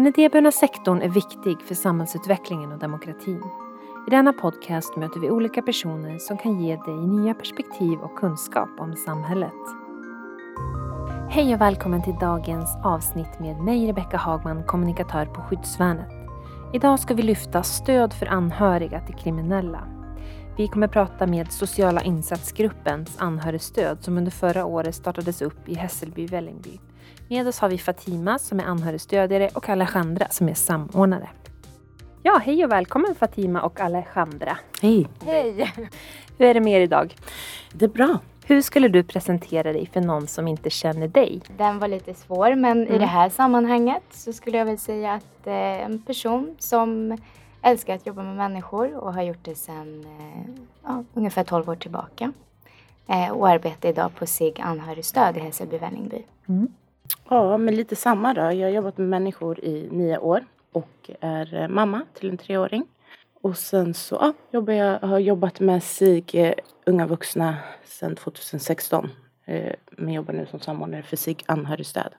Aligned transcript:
Den 0.00 0.06
idéburna 0.06 0.52
sektorn 0.52 1.02
är 1.02 1.08
viktig 1.08 1.62
för 1.62 1.74
samhällsutvecklingen 1.74 2.72
och 2.72 2.78
demokratin. 2.78 3.42
I 4.06 4.10
denna 4.10 4.32
podcast 4.32 4.96
möter 4.96 5.20
vi 5.20 5.30
olika 5.30 5.62
personer 5.62 6.18
som 6.18 6.38
kan 6.38 6.60
ge 6.60 6.76
dig 6.76 6.94
nya 6.94 7.34
perspektiv 7.34 7.98
och 7.98 8.18
kunskap 8.18 8.68
om 8.78 8.96
samhället. 8.96 9.52
Hej 11.30 11.54
och 11.54 11.60
välkommen 11.60 12.02
till 12.02 12.14
dagens 12.20 12.76
avsnitt 12.84 13.40
med 13.40 13.60
mig 13.60 13.86
Rebecka 13.86 14.16
Hagman, 14.16 14.64
kommunikatör 14.66 15.26
på 15.26 15.42
Skyddsvärnet. 15.42 16.12
Idag 16.72 17.00
ska 17.00 17.14
vi 17.14 17.22
lyfta 17.22 17.62
stöd 17.62 18.12
för 18.12 18.26
anhöriga 18.26 19.00
till 19.00 19.14
kriminella. 19.14 19.88
Vi 20.56 20.68
kommer 20.68 20.88
prata 20.88 21.26
med 21.26 21.52
Sociala 21.52 22.02
insatsgruppens 22.02 23.16
anhörigstöd 23.18 24.04
som 24.04 24.18
under 24.18 24.30
förra 24.30 24.64
året 24.64 24.94
startades 24.94 25.42
upp 25.42 25.68
i 25.68 25.74
Hässelby, 25.74 26.26
Vällingby. 26.26 26.80
Med 27.30 27.48
oss 27.48 27.58
har 27.58 27.68
vi 27.68 27.78
Fatima 27.78 28.38
som 28.38 28.60
är 28.60 28.64
anhörigstödjare 28.64 29.48
och 29.54 29.68
Alejandra 29.68 30.26
som 30.30 30.48
är 30.48 30.54
samordnare. 30.54 31.28
Ja, 32.22 32.40
hej 32.44 32.64
och 32.64 32.72
välkommen 32.72 33.14
Fatima 33.14 33.62
och 33.62 33.80
Alejandra. 33.80 34.58
Hej! 34.82 35.08
Hej! 35.24 35.72
Hur 36.38 36.46
är 36.46 36.54
det 36.54 36.60
med 36.60 36.72
er 36.72 36.80
idag? 36.80 37.16
Det 37.72 37.84
är 37.84 37.88
bra. 37.88 38.18
Hur 38.44 38.62
skulle 38.62 38.88
du 38.88 39.02
presentera 39.02 39.72
dig 39.72 39.86
för 39.92 40.00
någon 40.00 40.26
som 40.26 40.48
inte 40.48 40.70
känner 40.70 41.08
dig? 41.08 41.40
Den 41.56 41.78
var 41.78 41.88
lite 41.88 42.14
svår 42.14 42.54
men 42.54 42.82
Mm. 42.82 42.94
i 42.94 42.98
det 42.98 43.06
här 43.06 43.28
sammanhanget 43.28 44.02
så 44.10 44.32
skulle 44.32 44.58
jag 44.58 44.64
väl 44.64 44.78
säga 44.78 45.12
att 45.12 45.46
eh, 45.46 45.54
en 45.54 46.02
person 46.02 46.56
som 46.58 47.18
älskar 47.62 47.94
att 47.94 48.06
jobba 48.06 48.22
med 48.22 48.36
människor 48.36 48.94
och 48.96 49.14
har 49.14 49.22
gjort 49.22 49.44
det 49.44 49.54
sedan 49.54 50.04
eh, 50.20 50.50
ja, 50.84 51.04
ungefär 51.14 51.44
12 51.44 51.68
år 51.70 51.76
tillbaka. 51.76 52.32
Eh, 53.08 53.30
och 53.30 53.48
arbetar 53.48 53.88
idag 53.88 54.14
på 54.14 54.26
SIG 54.26 54.60
anhörigstöd 54.60 55.36
i 55.36 55.40
Hässelby 55.40 55.78
Vällingby. 55.78 56.22
Ja, 57.28 57.56
men 57.56 57.74
lite 57.76 57.96
samma 57.96 58.34
då. 58.34 58.40
Jag 58.40 58.48
har 58.66 58.68
jobbat 58.68 58.98
med 58.98 59.08
människor 59.08 59.60
i 59.64 59.88
nio 59.90 60.18
år 60.18 60.44
och 60.72 61.10
är 61.20 61.54
eh, 61.54 61.68
mamma 61.68 62.02
till 62.14 62.30
en 62.30 62.36
treåring. 62.38 62.86
Och 63.42 63.56
sen 63.56 63.94
så 63.94 64.14
ja, 64.14 64.32
jobbar 64.50 64.72
jag, 64.72 64.98
har 65.00 65.18
jobbat 65.18 65.60
med 65.60 65.82
SIG 65.82 66.34
eh, 66.34 66.54
unga 66.86 67.06
vuxna 67.06 67.56
sedan 67.84 68.16
2016. 68.16 69.10
Eh, 69.44 69.72
men 69.90 70.12
jobbar 70.14 70.34
nu 70.34 70.46
som 70.46 70.60
samordnare 70.60 71.02
för 71.02 71.16
SIG 71.16 71.42
anhörigstöd. 71.46 72.14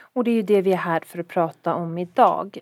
Och 0.00 0.24
det 0.24 0.30
är 0.30 0.34
ju 0.34 0.42
det 0.42 0.62
vi 0.62 0.72
är 0.72 0.76
här 0.76 1.00
för 1.06 1.18
att 1.18 1.28
prata 1.28 1.74
om 1.74 1.98
idag. 1.98 2.58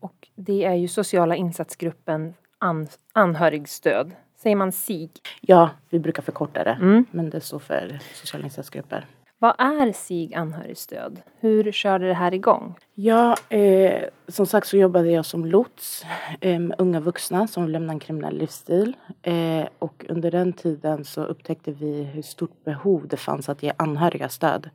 Och 0.00 0.28
det 0.34 0.64
är 0.64 0.74
ju 0.74 0.88
sociala 0.88 1.36
insatsgruppen 1.36 2.34
an- 2.58 2.88
anhörigstöd. 3.12 4.12
Säger 4.36 4.56
man 4.56 4.72
SIG? 4.72 5.10
Ja, 5.40 5.70
vi 5.90 5.98
brukar 5.98 6.22
förkorta 6.22 6.64
det. 6.64 6.70
Mm. 6.80 7.04
Men 7.10 7.30
det 7.30 7.40
står 7.40 7.58
för 7.58 7.98
sociala 8.14 8.44
insatsgrupper. 8.44 9.06
Vad 9.42 9.54
är 9.58 9.92
SIG 9.92 10.34
anhörigstöd? 10.34 11.20
Hur 11.40 11.72
körde 11.72 12.06
det 12.06 12.14
här 12.14 12.34
igång? 12.34 12.74
Ja, 12.94 13.36
eh, 13.48 14.02
som 14.28 14.46
sagt 14.46 14.66
så 14.66 14.76
jobbade 14.76 15.10
jag 15.10 15.26
som 15.26 15.46
lots 15.46 16.04
eh, 16.40 16.58
med 16.58 16.74
unga 16.78 17.00
vuxna 17.00 17.46
som 17.46 17.68
lämnar 17.68 17.94
en 17.94 18.00
kriminell 18.00 18.38
livsstil. 18.38 18.96
Eh, 19.22 19.64
och 19.78 20.06
under 20.08 20.30
den 20.30 20.52
tiden 20.52 21.04
så 21.04 21.24
upptäckte 21.24 21.72
vi 21.72 22.02
hur 22.02 22.22
stort 22.22 22.64
behov 22.64 23.08
det 23.08 23.16
fanns 23.16 23.48
att 23.48 23.62
ge 23.62 23.72
anhöriga 23.76 24.28
stöd. 24.28 24.70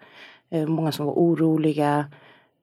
Eh, 0.50 0.68
många 0.68 0.92
som 0.92 1.06
var 1.06 1.14
oroliga, 1.14 2.06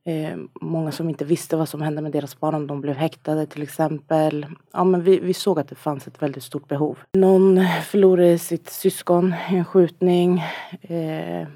eh, 0.07 0.39
många 0.61 0.93
som 0.93 1.09
inte 1.09 1.25
visste 1.25 1.57
vad 1.57 1.69
som 1.69 1.83
hände 1.83 2.03
med 2.03 2.13
deras 2.13 2.41
barn 2.41 2.55
om 2.55 2.67
de 2.67 2.81
blev 2.81 2.97
häktade 2.97 3.47
till 3.47 3.63
exempel. 3.63 4.47
Ja, 4.73 4.85
men 4.85 5.03
vi, 5.03 5.21
vi 5.21 5.35
såg 5.35 5.59
att 5.59 5.69
det 5.69 5.75
fanns 5.75 6.07
ett 6.07 6.23
väldigt 6.23 6.45
stort 6.45 6.69
behov. 6.69 6.99
Någon 7.13 7.61
förlorade 7.85 8.39
sitt 8.39 8.71
syskon 8.71 9.35
i 9.51 9.57
en 9.57 9.65
skjutning. 9.65 10.43
Eh, 10.83 11.49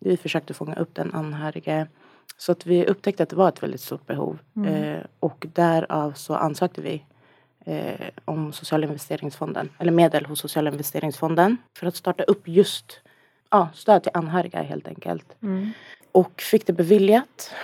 vi 0.00 0.16
försökte 0.16 0.54
fånga 0.54 0.74
upp 0.74 0.94
den 0.94 1.14
anhörige. 1.14 1.86
Så 2.36 2.52
att 2.52 2.66
vi 2.66 2.86
upptäckte 2.86 3.22
att 3.22 3.28
det 3.28 3.36
var 3.36 3.48
ett 3.48 3.62
väldigt 3.62 3.80
stort 3.80 4.06
behov. 4.06 4.38
Eh, 4.66 5.00
och 5.20 5.46
därav 5.52 6.12
så 6.12 6.34
ansökte 6.34 6.82
vi 6.82 7.04
eh, 7.64 8.08
om 8.24 8.52
Sociala 8.52 8.86
investeringsfonden, 8.86 9.68
eller 9.78 9.92
medel 9.92 10.26
hos 10.26 10.40
Sociala 10.40 10.70
investeringsfonden 10.70 11.56
för 11.78 11.86
att 11.86 11.96
starta 11.96 12.22
upp 12.22 12.48
just 12.48 13.00
ja, 13.50 13.68
stöd 13.74 14.02
till 14.02 14.12
anhöriga 14.14 14.62
helt 14.62 14.88
enkelt. 14.88 15.36
Och 16.12 16.40
fick 16.40 16.66
det 16.66 16.72
beviljat. 16.72 17.54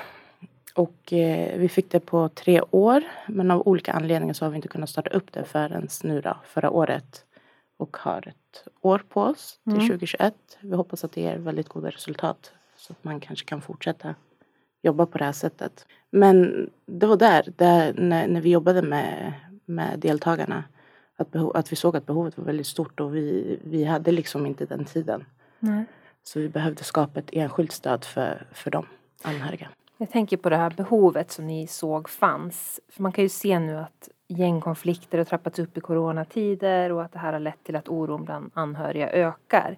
Och 0.75 1.13
eh, 1.13 1.59
vi 1.59 1.69
fick 1.69 1.91
det 1.91 2.01
på 2.01 2.29
tre 2.29 2.61
år. 2.71 3.03
Men 3.27 3.51
av 3.51 3.69
olika 3.69 3.93
anledningar 3.93 4.35
så 4.35 4.45
har 4.45 4.51
vi 4.51 4.57
inte 4.57 4.69
kunnat 4.69 4.91
starta 4.91 5.11
upp 5.11 5.33
det 5.33 5.45
förrän 5.45 5.89
nu 6.03 6.21
då, 6.21 6.37
förra 6.45 6.71
året. 6.71 7.25
Och 7.77 7.97
har 7.97 8.29
ett 8.29 8.69
år 8.81 9.03
på 9.09 9.23
oss 9.23 9.59
till 9.65 9.89
2021. 9.89 10.35
Vi 10.61 10.77
hoppas 10.77 11.05
att 11.05 11.13
det 11.13 11.21
ger 11.21 11.39
väldigt 11.39 11.69
goda 11.69 11.91
resultat. 11.91 12.53
Så 12.77 12.93
att 12.93 13.05
man 13.05 13.21
kanske 13.21 13.47
kan 13.47 13.61
fortsätta 13.61 14.15
jobba 14.83 15.07
på 15.07 15.19
det 15.19 15.25
här 15.25 15.33
sättet. 15.33 15.87
Men 16.11 16.71
det 16.87 17.07
var 17.07 17.17
där, 17.17 17.53
där 17.57 17.93
när, 17.93 18.29
när 18.29 18.41
vi 18.41 18.51
jobbade 18.51 18.83
med, 18.83 19.33
med 19.65 19.99
deltagarna. 19.99 20.65
Att, 21.17 21.31
behov, 21.31 21.57
att 21.57 21.73
vi 21.73 21.77
såg 21.77 21.97
att 21.97 22.07
behovet 22.07 22.39
var 22.39 22.45
väldigt 22.45 22.67
stort 22.67 23.01
och 23.01 23.17
vi, 23.17 23.59
vi 23.65 23.85
hade 23.85 24.13
liksom 24.13 24.47
inte 24.47 24.67
den 24.67 24.85
tiden. 24.85 25.25
Så 26.23 26.41
vi 26.41 26.49
behövde 26.49 26.85
skapa 26.85 27.21
ett 27.21 27.31
enskilt 27.33 27.73
stöd 27.73 28.05
för, 28.05 28.47
för 28.53 28.71
de 28.71 28.87
anhöriga. 29.23 29.69
Jag 29.99 30.11
tänker 30.11 30.37
på 30.37 30.51
det 30.51 30.57
här 30.57 30.71
behovet 30.71 31.31
som 31.31 31.47
ni 31.47 31.67
såg 31.67 32.09
fanns. 32.09 32.81
För 32.89 33.03
man 33.03 33.13
kan 33.13 33.25
ju 33.25 33.29
se 33.29 33.59
nu 33.59 33.79
att 33.79 34.09
gängkonflikter 34.29 35.19
har 35.19 35.25
trappats 35.25 35.59
upp 35.59 35.77
i 35.77 35.81
coronatider 35.81 36.93
och 36.93 37.03
att 37.03 37.13
det 37.13 37.19
här 37.19 37.33
har 37.33 37.41
lett 37.41 37.65
till 37.65 37.77
att 37.77 37.89
oron 37.89 38.25
bland 38.25 38.51
anhöriga 38.55 39.11
ökar. 39.11 39.77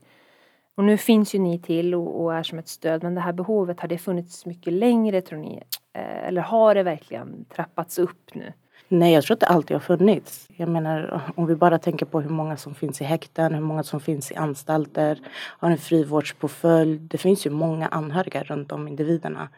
Och 0.75 0.85
nu 0.85 0.97
finns 0.97 1.35
ju 1.35 1.39
ni 1.39 1.59
till 1.59 1.95
och, 1.95 2.23
och 2.23 2.35
är 2.35 2.43
som 2.43 2.59
ett 2.59 2.69
stöd 2.69 3.03
men 3.03 3.15
det 3.15 3.21
här 3.21 3.33
behovet, 3.33 3.81
har 3.81 3.89
det 3.89 3.99
funnits 3.99 4.47
mycket 4.47 4.73
längre 4.73 5.21
tror 5.21 5.39
ni? 5.39 5.63
Eh, 5.93 6.27
Eller 6.29 6.43
har 6.43 6.75
det 6.75 6.83
verkligen 6.83 7.45
trappats 7.45 7.99
upp 7.99 8.35
nu? 8.35 8.53
Nej, 8.89 9.13
jag 9.15 9.25
tror 9.25 9.35
att 9.35 9.41
det 9.41 9.47
alltid 9.47 9.75
har 9.75 9.81
funnits. 9.81 10.49
Jag 10.57 10.69
menar, 10.69 11.21
om 11.37 11.47
vi 11.47 11.55
bara 11.55 11.79
tänker 11.79 12.07
på 12.07 12.21
hur 12.21 12.31
många 12.31 12.57
som 12.57 12.75
finns 12.75 13.01
i 13.01 13.05
häkten, 13.05 13.55
hur 13.55 13.61
många 13.61 13.83
som 13.83 14.01
finns 14.01 14.31
i 14.33 14.35
anstalter, 14.35 15.19
har 15.35 15.71
en 15.71 15.79
frivårdspåföljd. 15.79 17.01
Det 17.01 17.19
finns 17.19 17.47
ju 17.47 17.51
många 17.51 17.87
anhöriga 17.89 18.43
runt 18.43 18.73
om 18.73 18.89
individerna. 18.89 19.49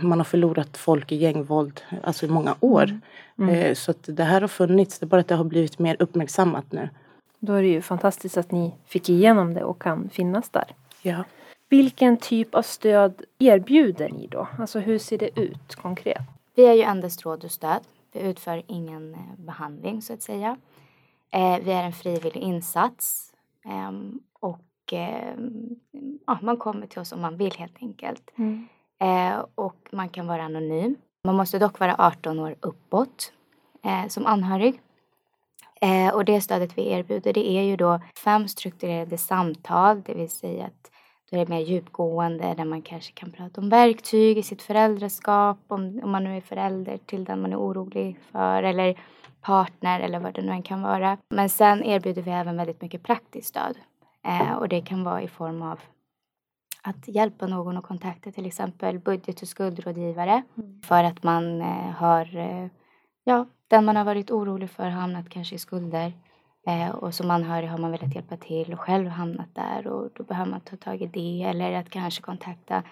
Man 0.00 0.18
har 0.18 0.24
förlorat 0.24 0.76
folk 0.76 1.12
i 1.12 1.16
gängvåld, 1.16 1.80
alltså 2.02 2.26
i 2.26 2.28
många 2.28 2.54
år. 2.60 3.00
Eh, 3.50 3.74
Så 3.74 3.90
att 3.90 3.98
det 4.06 4.24
här 4.24 4.40
har 4.40 4.48
funnits, 4.48 4.98
det 4.98 5.04
är 5.04 5.08
bara 5.08 5.20
att 5.20 5.28
det 5.28 5.34
har 5.34 5.44
blivit 5.44 5.78
mer 5.78 5.96
uppmärksammat 5.98 6.72
nu. 6.72 6.88
Då 7.38 7.52
är 7.52 7.62
det 7.62 7.68
ju 7.68 7.82
fantastiskt 7.82 8.36
att 8.36 8.50
ni 8.52 8.74
fick 8.86 9.08
igenom 9.08 9.54
det 9.54 9.64
och 9.64 9.82
kan 9.82 10.08
finnas 10.08 10.48
där. 10.50 10.64
Ja. 11.02 11.24
Vilken 11.68 12.16
typ 12.16 12.54
av 12.54 12.62
stöd 12.62 13.22
erbjuder 13.38 14.08
ni 14.08 14.26
då? 14.26 14.48
Alltså 14.58 14.78
hur 14.78 14.98
ser 14.98 15.18
det 15.18 15.40
ut 15.40 15.74
konkret? 15.74 16.22
Vi 16.54 16.66
är 16.66 16.72
ju 16.72 16.82
endast 16.82 17.24
råd 17.24 17.44
och 17.44 17.50
stöd. 17.50 17.80
Vi 18.16 18.22
utför 18.22 18.62
ingen 18.66 19.14
eh, 19.14 19.20
behandling 19.36 20.02
så 20.02 20.12
att 20.12 20.22
säga. 20.22 20.56
Eh, 21.30 21.58
vi 21.62 21.72
är 21.72 21.84
en 21.84 21.92
frivillig 21.92 22.40
insats. 22.40 23.32
Ehm, 23.64 24.20
och 24.32 24.92
ehm, 24.92 25.76
ja, 26.26 26.38
man 26.42 26.56
kommer 26.56 26.86
till 26.86 26.98
oss 26.98 27.12
om 27.12 27.20
man 27.20 27.36
vill 27.36 27.52
helt 27.52 27.76
enkelt. 27.80 28.30
Eh, 29.00 29.44
och 29.54 29.88
man 29.90 30.08
kan 30.08 30.26
vara 30.26 30.42
anonym. 30.42 30.96
Man 31.24 31.36
måste 31.36 31.58
dock 31.58 31.80
vara 31.80 31.94
18 31.98 32.38
år 32.38 32.56
uppåt 32.60 33.32
som 34.08 34.26
anhörig. 34.26 34.80
Och 36.12 36.24
det 36.24 36.40
stödet 36.40 36.78
vi 36.78 36.90
erbjuder 36.92 37.32
det 37.32 37.50
är 37.50 37.62
ju 37.62 37.76
då 37.76 38.00
fem 38.24 38.48
strukturerade 38.48 39.18
samtal, 39.18 40.02
det 40.02 40.14
vill 40.14 40.30
säga 40.30 40.64
att 40.64 40.90
då 41.30 41.36
är 41.36 41.40
det 41.44 41.48
mer 41.48 41.60
djupgående 41.60 42.54
där 42.54 42.64
man 42.64 42.82
kanske 42.82 43.12
kan 43.12 43.32
prata 43.32 43.60
om 43.60 43.68
verktyg 43.68 44.38
i 44.38 44.42
sitt 44.42 44.62
föräldraskap, 44.62 45.58
om, 45.68 46.00
om 46.02 46.10
man 46.10 46.24
nu 46.24 46.36
är 46.36 46.40
förälder 46.40 46.96
till 46.96 47.24
den 47.24 47.40
man 47.40 47.52
är 47.52 47.60
orolig 47.60 48.18
för 48.32 48.62
eller 48.62 48.98
partner 49.40 50.00
eller 50.00 50.20
vad 50.20 50.34
det 50.34 50.42
nu 50.42 50.52
än 50.52 50.62
kan 50.62 50.82
vara. 50.82 51.18
Men 51.28 51.48
sen 51.48 51.84
erbjuder 51.84 52.22
vi 52.22 52.30
även 52.30 52.56
väldigt 52.56 52.82
mycket 52.82 53.02
praktiskt 53.02 53.48
stöd. 53.48 53.76
Eh, 54.26 54.52
och 54.52 54.68
det 54.68 54.80
kan 54.80 55.04
vara 55.04 55.22
i 55.22 55.28
form 55.28 55.62
av 55.62 55.80
att 56.82 57.08
hjälpa 57.08 57.46
någon 57.46 57.76
att 57.76 57.84
kontakta 57.84 58.32
till 58.32 58.46
exempel 58.46 58.98
budget 58.98 59.42
och 59.42 59.48
skuldrådgivare 59.48 60.42
för 60.82 61.04
att 61.04 61.22
man 61.22 61.60
eh, 61.60 61.90
har, 61.90 62.36
eh, 62.36 62.68
ja, 63.24 63.46
den 63.68 63.84
man 63.84 63.96
har 63.96 64.04
varit 64.04 64.30
orolig 64.30 64.70
för 64.70 64.82
har 64.82 64.90
hamnat 64.90 65.28
kanske 65.28 65.54
i 65.54 65.58
skulder 65.58 66.12
eh, 66.66 66.88
och 66.90 67.14
som 67.14 67.30
anhörig 67.30 67.68
har 67.68 67.78
man 67.78 67.90
velat 67.90 68.14
hjälpa 68.14 68.36
till 68.36 68.72
och 68.72 68.80
själv 68.80 69.08
hamnat 69.08 69.54
där 69.54 69.86
och 69.86 70.10
då 70.14 70.22
behöver 70.22 70.50
man 70.50 70.60
ta 70.60 70.76
tag 70.76 71.02
i 71.02 71.06
det 71.06 71.42
eller 71.42 71.72
att 71.72 71.90
kanske 71.90 72.22
kontakta 72.22 72.82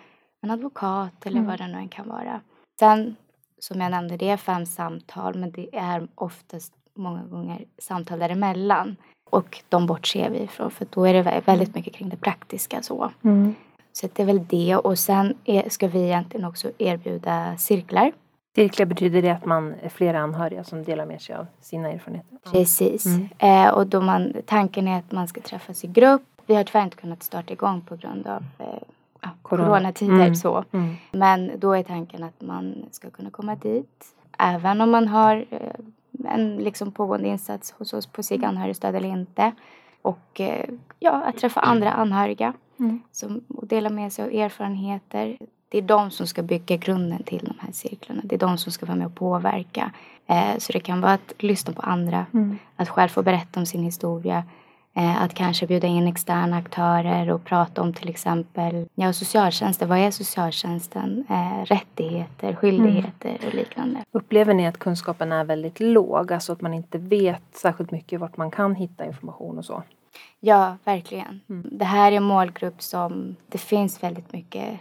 en 0.43 0.51
advokat 0.51 1.27
eller 1.27 1.41
vad 1.47 1.59
det 1.59 1.67
nu 1.67 1.79
än 1.79 1.89
kan 1.89 2.09
vara. 2.09 2.41
Sen 2.81 3.17
som 3.59 3.81
jag 3.81 3.91
nämnde, 3.91 4.17
det 4.17 4.29
är 4.31 4.37
fem 4.37 4.67
samtal 4.67 5.35
men 5.35 5.51
det 5.51 5.77
är 5.77 6.09
oftast 6.15 6.73
många 6.97 7.23
gånger 7.25 7.65
samtal 7.79 8.19
däremellan. 8.19 8.97
Och 9.31 9.63
de 9.69 9.87
bortser 9.87 10.31
vi 10.31 10.39
ifrån 10.39 10.71
för 10.71 10.87
då 10.91 11.05
är 11.05 11.15
det 11.15 11.23
vä- 11.23 11.43
väldigt 11.45 11.75
mycket 11.75 11.95
kring 11.95 12.09
det 12.09 12.17
praktiska 12.17 12.83
så. 12.83 13.11
Så 13.93 14.07
att 14.07 14.15
det 14.15 14.23
är 14.23 14.27
väl 14.27 14.47
det 14.47 14.77
och 14.77 14.99
sen 14.99 15.35
är, 15.45 15.69
ska 15.69 15.89
vi 15.89 16.05
egentligen 16.05 16.47
också 16.47 16.71
erbjuda 16.79 17.57
cirklar. 17.57 18.13
Cirklar 18.55 18.87
betyder 18.87 19.23
det 19.23 19.31
att 19.31 19.45
man 19.45 19.75
är 19.83 19.89
flera 19.89 20.21
anhöriga 20.21 20.65
som 20.65 20.85
delar 20.85 21.07
med 21.07 21.23
sig 21.23 21.35
av 21.35 21.47
sina 21.61 21.89
erfarenheter. 21.91 22.39
Precis. 22.53 23.07
Eh, 23.39 23.69
och 23.69 23.87
då 23.87 24.01
man, 24.01 24.33
tanken 24.47 24.89
är 24.89 24.99
att 24.99 25.13
man 25.13 25.29
ska 25.29 25.41
träffas 25.41 25.85
i 25.85 25.87
grupp. 25.87 26.23
Vi 26.47 26.55
har 26.55 26.65
tyvärr 26.65 26.85
inte 26.85 26.97
kunnat 26.97 27.23
starta 27.23 27.53
igång 27.53 27.81
på 27.81 27.97
grund 27.97 28.27
av 28.27 28.45
eh, 28.59 28.67
Corona. 29.43 29.69
coronatider. 29.69 30.15
Mm. 30.15 30.35
Så. 30.35 30.65
Mm. 30.73 30.95
Men 31.13 31.51
då 31.59 31.73
är 31.73 31.83
tanken 31.83 32.23
att 32.23 32.41
man 32.41 32.75
ska 32.91 33.11
kunna 33.11 33.31
komma 33.31 33.55
dit 33.55 34.05
även 34.39 34.81
om 34.81 34.91
man 34.91 35.09
har 35.09 35.45
eh, 35.51 36.33
en 36.35 36.57
liksom 36.57 36.93
pågående 36.93 37.29
insats 37.29 37.75
hos 37.79 37.93
oss 37.93 38.07
på 38.07 38.23
SIG 38.23 38.45
anhörigstöd 38.45 38.95
eller 38.95 39.09
inte. 39.09 39.53
Och 40.03 40.41
eh, 40.41 40.69
ja, 40.99 41.11
att 41.11 41.37
träffa 41.39 41.61
andra 41.61 41.93
anhöriga 41.93 42.53
Mm. 42.79 43.03
som, 43.13 43.45
och 43.49 43.67
dela 43.67 43.91
med 43.91 44.13
sig 44.13 44.25
av 44.25 44.31
erfarenheter. 44.33 45.37
Det 45.75 45.79
är 45.79 45.83
de 45.83 46.11
som 46.11 46.27
ska 46.27 46.43
bygga 46.43 46.77
grunden 46.77 47.23
till 47.23 47.45
de 47.45 47.55
här 47.61 47.73
cirklarna. 47.73 48.21
Det 48.25 48.35
är 48.35 48.39
de 48.39 48.59
som 48.59 48.73
ska 48.73 48.87
vara 48.87 48.97
med 48.97 49.07
och 49.07 49.15
påverka. 49.15 49.93
Eh, 50.27 50.59
så 50.59 50.73
det 50.73 50.81
kan 50.81 51.01
vara 51.01 51.13
att 51.13 51.33
lyssna 51.39 51.73
på 51.73 51.83
andra, 51.83 52.27
Mm. 52.35 52.59
att 52.77 52.89
själv 52.89 53.09
få 53.09 53.23
berätta 53.23 53.61
om 53.61 53.67
sin 53.67 53.83
historia. 53.83 54.45
Eh, 54.95 55.23
att 55.23 55.35
kanske 55.35 55.67
bjuda 55.67 55.87
in 55.87 56.07
externa 56.07 56.57
aktörer 56.57 57.31
och 57.31 57.45
prata 57.45 57.83
om 57.83 57.93
till 57.93 58.09
exempel 58.09 58.89
ja, 58.95 59.13
socialtjänsten. 59.13 59.89
Vad 59.89 59.99
är 59.99 60.11
socialtjänsten? 60.11 61.25
Eh, 61.31 61.65
rättigheter, 61.65 62.55
skyldigheter 62.55 63.39
och 63.47 63.55
liknande. 63.55 64.05
Upplever 64.13 64.55
ni 64.55 64.67
att 64.67 64.79
kunskapen 64.79 65.33
är 65.33 65.45
väldigt 65.45 65.81
låg? 65.81 66.33
Alltså 66.33 66.53
att 66.53 66.61
man 66.61 66.75
inte 66.75 66.99
vet 66.99 67.43
särskilt 67.53 67.91
mycket 67.91 68.21
vart 68.21 68.37
man 68.37 68.51
kan 68.51 68.75
hitta 68.75 69.07
information 69.07 69.59
och 69.59 69.65
så? 69.65 69.83
Ja, 70.41 70.77
verkligen. 70.85 71.41
Mm. 71.49 71.69
Det 71.73 71.85
här 71.85 72.13
är 72.13 72.17
en 72.17 72.23
målgrupp 72.23 72.83
som 72.83 73.37
det 73.49 73.59
finns 73.59 74.03
väldigt 74.03 74.33
mycket 74.33 74.81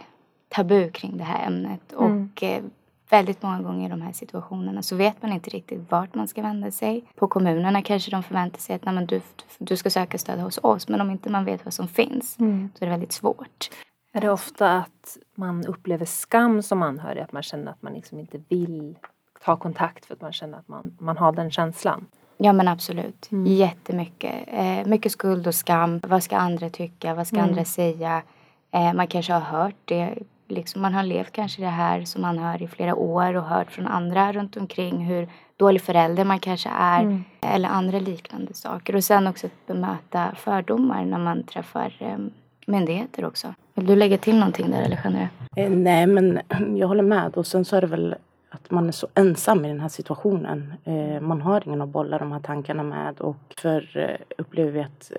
tabu 0.54 0.90
kring 0.90 1.16
det 1.16 1.24
här 1.24 1.46
ämnet. 1.46 1.92
Mm. 1.98 2.30
Och 2.34 2.42
eh, 2.42 2.62
väldigt 3.10 3.42
många 3.42 3.62
gånger 3.62 3.86
i 3.86 3.90
de 3.90 4.02
här 4.02 4.12
situationerna 4.12 4.82
så 4.82 4.96
vet 4.96 5.22
man 5.22 5.32
inte 5.32 5.50
riktigt 5.50 5.80
vart 5.90 6.14
man 6.14 6.28
ska 6.28 6.42
vända 6.42 6.70
sig. 6.70 7.04
På 7.16 7.28
kommunerna 7.28 7.82
kanske 7.82 8.10
de 8.10 8.22
förväntar 8.22 8.58
sig 8.58 8.76
att 8.76 8.84
Nej, 8.84 9.06
du, 9.06 9.20
du 9.58 9.76
ska 9.76 9.90
söka 9.90 10.18
stöd 10.18 10.40
hos 10.40 10.58
oss. 10.62 10.88
Men 10.88 11.00
om 11.00 11.10
inte 11.10 11.30
man 11.30 11.44
vet 11.44 11.64
vad 11.64 11.74
som 11.74 11.88
finns 11.88 12.38
Mm. 12.38 12.70
så 12.78 12.84
är 12.84 12.86
det 12.86 12.90
väldigt 12.92 13.12
svårt. 13.12 13.70
Är 14.12 14.20
det 14.20 14.30
ofta 14.30 14.76
att 14.78 15.16
man 15.34 15.66
upplever 15.66 16.04
skam 16.04 16.62
som 16.62 16.82
anhörig? 16.82 17.22
Att 17.22 17.32
man 17.32 17.42
känner 17.42 17.70
att 17.70 17.82
man 17.82 17.92
liksom 17.92 18.18
inte 18.20 18.38
vill 18.48 18.98
ta 19.44 19.56
kontakt 19.56 20.06
för 20.06 20.14
att 20.14 20.20
man 20.20 20.32
känner 20.32 20.58
att 20.58 20.68
man, 20.68 20.96
man 20.98 21.16
har 21.16 21.32
den 21.32 21.50
känslan? 21.50 22.06
Ja 22.36 22.52
men 22.52 22.68
absolut. 22.68 23.28
Mm. 23.32 23.52
Jättemycket. 23.52 24.34
Eh, 24.46 24.86
mycket 24.86 25.12
skuld 25.12 25.46
och 25.46 25.54
skam. 25.54 26.00
Vad 26.08 26.22
ska 26.22 26.36
andra 26.36 26.70
tycka? 26.70 27.14
Vad 27.14 27.26
ska 27.26 27.36
Mm. 27.36 27.48
andra 27.50 27.64
säga? 27.64 28.22
Eh, 28.70 28.92
man 28.94 29.06
kanske 29.06 29.32
har 29.32 29.40
hört 29.40 29.74
det. 29.84 30.14
Liksom, 30.48 30.82
man 30.82 30.94
har 30.94 31.02
levt 31.02 31.32
kanske 31.32 31.62
det 31.62 31.68
här 31.68 32.04
som 32.04 32.24
anhörig 32.24 32.62
i 32.62 32.68
flera 32.68 32.94
år 32.94 33.34
och 33.36 33.42
hört 33.42 33.70
från 33.70 33.86
andra 33.86 34.32
runt 34.32 34.56
omkring 34.56 35.04
hur 35.04 35.28
dålig 35.56 35.82
förälder 35.82 36.24
man 36.24 36.38
kanske 36.38 36.68
är. 36.68 37.00
Mm. 37.02 37.24
Eller 37.40 37.68
andra 37.68 37.98
liknande 37.98 38.54
saker. 38.54 38.96
Och 38.96 39.04
sen 39.04 39.26
också 39.26 39.46
att 39.46 39.66
bemöta 39.66 40.34
fördomar 40.34 41.04
när 41.04 41.18
man 41.18 41.42
träffar 41.42 41.96
eh, 41.98 42.18
myndigheter 42.66 43.24
också. 43.24 43.54
Vill 43.74 43.86
du 43.86 43.96
lägga 43.96 44.18
till 44.18 44.36
någonting 44.38 44.70
där 44.70 44.84
Alexandra? 44.84 45.28
Eh, 45.56 45.70
nej, 45.70 46.06
men 46.06 46.40
jag 46.76 46.88
håller 46.88 47.02
med. 47.02 47.36
Och 47.36 47.46
sen 47.46 47.64
så 47.64 47.76
är 47.76 47.80
det 47.80 47.86
väl 47.86 48.14
att 48.50 48.70
man 48.70 48.88
är 48.88 48.92
så 48.92 49.06
ensam 49.14 49.64
i 49.64 49.68
den 49.68 49.80
här 49.80 49.88
situationen. 49.88 50.74
Eh, 50.84 51.20
man 51.20 51.40
har 51.42 51.62
ingen 51.68 51.82
att 51.82 51.88
bolla 51.88 52.18
de 52.18 52.32
här 52.32 52.40
tankarna 52.40 52.82
med. 52.82 53.20
Och 53.20 53.36
för 53.58 53.96
eh, 53.98 54.40
upplever 54.42 54.70
vi 54.70 54.80
att, 54.80 55.12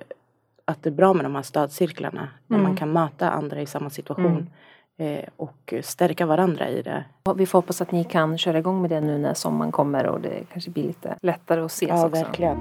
att 0.65 0.83
det 0.83 0.89
är 0.89 0.93
bra 0.93 1.13
med 1.13 1.25
de 1.25 1.35
här 1.35 1.41
stödcirklarna. 1.41 2.27
Där 2.47 2.55
Mm. 2.55 2.67
man 2.67 2.77
kan 2.77 2.91
möta 2.93 3.29
andra 3.29 3.61
i 3.61 3.65
samma 3.65 3.89
situation. 3.89 4.25
Mm. 4.25 4.47
Eh, 4.97 5.23
och 5.37 5.73
stärka 5.83 6.25
varandra 6.25 6.69
i 6.69 6.81
det. 6.81 7.03
Vi 7.35 7.45
får 7.45 7.57
hoppas 7.59 7.81
att 7.81 7.91
ni 7.91 8.03
kan 8.03 8.37
köra 8.37 8.57
igång 8.59 8.81
med 8.81 8.89
det 8.89 9.01
nu 9.01 9.17
när 9.17 9.33
sommaren 9.33 9.71
kommer 9.71 10.05
och 10.07 10.21
det 10.21 10.43
kanske 10.53 10.71
blir 10.71 10.83
lite 10.83 11.15
lättare 11.21 11.61
att 11.61 11.71
ses 11.71 11.89
Ja, 11.89 12.05
också. 12.07 12.23
verkligen. 12.23 12.57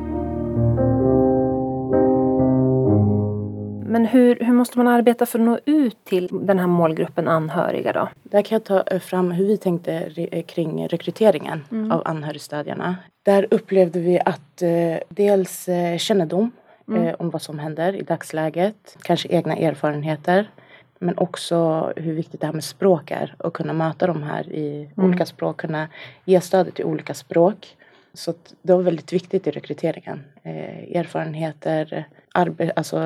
Men 3.86 4.06
hur, 4.06 4.36
hur 4.40 4.52
måste 4.52 4.78
man 4.78 4.88
arbeta 4.88 5.26
för 5.26 5.38
att 5.38 5.44
nå 5.44 5.58
ut 5.64 6.04
till 6.04 6.28
den 6.32 6.58
här 6.58 6.66
målgruppen 6.66 7.28
anhöriga 7.28 7.92
då? 7.92 8.08
Där 8.22 8.42
kan 8.42 8.56
jag 8.56 8.64
ta 8.64 8.82
eh, 8.94 9.00
fram 9.00 9.30
hur 9.30 9.46
vi 9.46 9.56
tänkte 9.56 9.92
eh, 10.32 10.42
kring 10.44 10.88
rekryteringen 10.88 11.64
Mm. 11.72 11.92
av 11.92 12.02
anhörigstödjarna. 12.04 12.96
Där 13.22 13.46
upplevde 13.50 13.98
vi 14.00 14.20
att 14.24 14.62
dels 15.08 15.68
kännedom 15.98 16.50
Mm. 16.88 17.14
om 17.18 17.30
vad 17.30 17.42
som 17.42 17.58
händer 17.58 17.96
i 17.96 18.02
dagsläget, 18.02 18.96
kanske 19.02 19.28
egna 19.28 19.56
erfarenheter. 19.56 20.50
Men 20.98 21.18
också 21.18 21.92
hur 21.96 22.12
viktigt 22.14 22.40
det 22.40 22.46
här 22.46 22.54
med 22.54 22.64
språk 22.64 23.10
är 23.10 23.34
och 23.38 23.54
kunna 23.54 23.72
möta 23.72 24.06
de 24.06 24.22
här 24.22 24.52
i 24.52 24.88
Mm. 24.96 25.08
olika 25.08 25.26
språk, 25.26 25.56
kunna 25.56 25.88
ge 26.24 26.40
stödet 26.40 26.80
i 26.80 26.84
olika 26.84 27.14
språk. 27.14 27.76
Så 28.14 28.34
det 28.62 28.72
var 28.72 28.82
väldigt 28.82 29.12
viktigt 29.12 29.46
i 29.46 29.50
rekryteringen. 29.50 30.24
Eh, 30.42 30.96
erfarenheter, 30.96 32.04
arbe- 32.34 32.72
alltså 32.76 32.98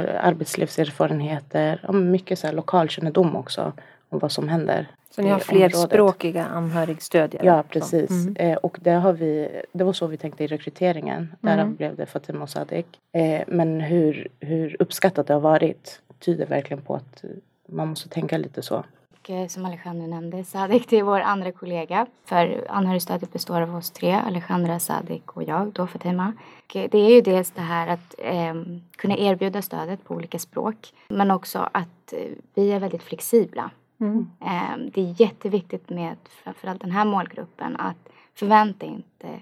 arbetslivserfarenheter, 0.73 1.81
ja, 1.82 1.93
mycket 1.93 2.38
så 2.38 2.46
här 2.46 2.55
lokalkännedom 2.55 3.37
också 3.37 3.73
om 4.08 4.19
vad 4.19 4.32
som 4.32 4.49
händer. 4.49 4.87
Så 5.11 5.23
ni 5.23 5.29
har 5.31 5.38
flerspråkiga 5.38 6.44
anhörigstödjare? 6.46 7.46
Ja, 7.46 7.64
precis. 7.69 8.11
Mm. 8.11 8.37
Eh, 8.37 8.56
och 8.56 8.79
det, 8.81 8.90
har 8.90 9.12
vi, 9.12 9.62
det 9.73 9.85
var 9.85 9.93
så 9.93 10.06
vi 10.06 10.17
tänkte 10.17 10.44
i 10.44 10.46
rekryteringen. 10.46 11.35
Därav 11.40 11.58
Mm. 11.61 11.76
blev 11.76 11.96
det 11.96 12.06
Fatima 12.06 12.43
och 12.43 12.50
Sadik. 12.50 12.87
Eh, 13.12 13.43
men 13.46 13.81
hur, 13.81 14.29
hur 14.40 14.76
uppskattat 14.79 15.26
det 15.26 15.32
har 15.32 15.40
varit 15.40 16.00
tyder 16.19 16.46
verkligen 16.46 16.82
på 16.82 16.94
att 16.94 17.25
man 17.69 17.88
måste 17.88 18.09
tänka 18.09 18.38
lite 18.38 18.62
så. 18.62 18.85
Och 19.19 19.31
eh, 19.31 19.49
som 19.49 19.65
Alejandra 19.65 20.06
nämnde, 20.06 20.44
Sadik 20.44 20.88
det 20.88 20.99
är 20.99 21.03
vår 21.03 21.20
andra 21.20 21.53
kollega. 21.53 22.06
För 22.25 22.67
anhörigstödet 22.69 23.32
består 23.32 23.61
av 23.61 23.76
oss 23.76 23.91
tre, 23.91 24.12
Alejandra, 24.12 24.79
Sadik 24.79 25.37
och 25.37 25.43
jag, 25.43 25.73
då 25.73 25.87
Fatima. 25.87 26.32
Och 26.65 26.76
eh, 26.76 26.88
det 26.91 26.99
är 26.99 27.15
ju 27.15 27.20
dels 27.20 27.50
det 27.50 27.61
här 27.61 27.88
att 27.88 28.15
eh, 28.19 28.55
kunna 28.97 29.17
erbjuda 29.17 29.62
stödet 29.62 30.05
på 30.05 30.15
olika 30.15 30.38
språk. 30.38 30.93
Men 31.09 31.31
också 31.31 31.69
att 31.73 32.12
eh, 32.12 32.19
vi 32.55 32.73
är 32.73 32.81
väldigt 32.81 33.03
flexibla. 33.03 33.71
Mm. 34.00 34.31
Eh, 34.41 34.91
det 34.94 35.00
är 35.00 35.21
jätteviktigt 35.21 35.91
med 35.91 36.17
framförallt 36.44 36.81
den 36.81 36.91
här 36.91 37.05
målgruppen 37.05 37.76
att 37.76 38.09
förvänta 38.35 38.87
inte 38.87 39.41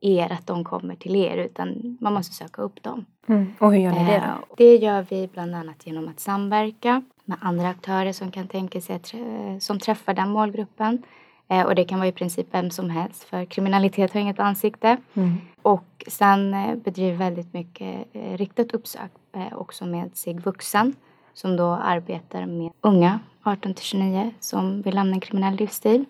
er 0.00 0.32
att 0.32 0.46
de 0.46 0.64
kommer 0.64 0.94
till 0.94 1.16
er 1.16 1.36
utan 1.36 1.98
man 2.00 2.12
måste 2.12 2.34
söka 2.34 2.62
upp 2.62 2.82
dem. 2.82 3.04
Mm. 3.26 3.54
Och 3.58 3.72
hur 3.72 3.80
gör 3.80 3.92
ni 3.92 4.04
det 4.04 4.22
då? 4.26 4.46
och 4.48 4.56
det 4.56 4.76
gör 4.76 5.06
vi 5.10 5.28
bland 5.32 5.54
annat 5.54 5.86
genom 5.86 6.08
att 6.08 6.20
samverka 6.20 7.02
med 7.24 7.38
andra 7.40 7.68
aktörer 7.68 8.12
som 8.12 8.30
kan 8.30 8.48
tänka 8.48 8.80
sig 8.80 8.96
att, 8.96 9.14
som 9.62 9.78
träffar 9.78 10.14
den 10.14 10.28
målgruppen. 10.28 11.02
Eh, 11.48 11.62
och 11.66 11.74
det 11.74 11.84
kan 11.84 11.98
vara 11.98 12.08
i 12.08 12.12
princip 12.12 12.46
vem 12.50 12.70
som 12.70 12.90
helst 12.90 13.24
för 13.24 13.44
kriminalitet 13.44 14.12
har 14.12 14.20
inget 14.20 14.40
ansikte. 14.40 14.96
Mm. 15.14 15.36
Och 15.62 16.04
sen 16.06 16.54
eh, 16.54 16.74
bedriver 16.74 17.16
väldigt 17.16 17.52
mycket 17.54 18.06
eh, 18.12 18.36
riktat 18.36 18.72
uppsök 18.72 19.10
också 19.52 19.86
med 19.86 20.10
SIG 20.14 20.40
Vuxen 20.40 20.94
som 21.34 21.56
då 21.56 21.64
arbetar 21.70 22.46
med 22.46 22.70
unga 22.80 23.20
18 23.42 23.74
till 23.74 23.84
29 23.84 24.30
som 24.40 24.82
vill 24.82 24.94
lämna 24.94 25.14
en 25.14 25.20
kriminell 25.20 25.54
livsstil. 25.54 26.04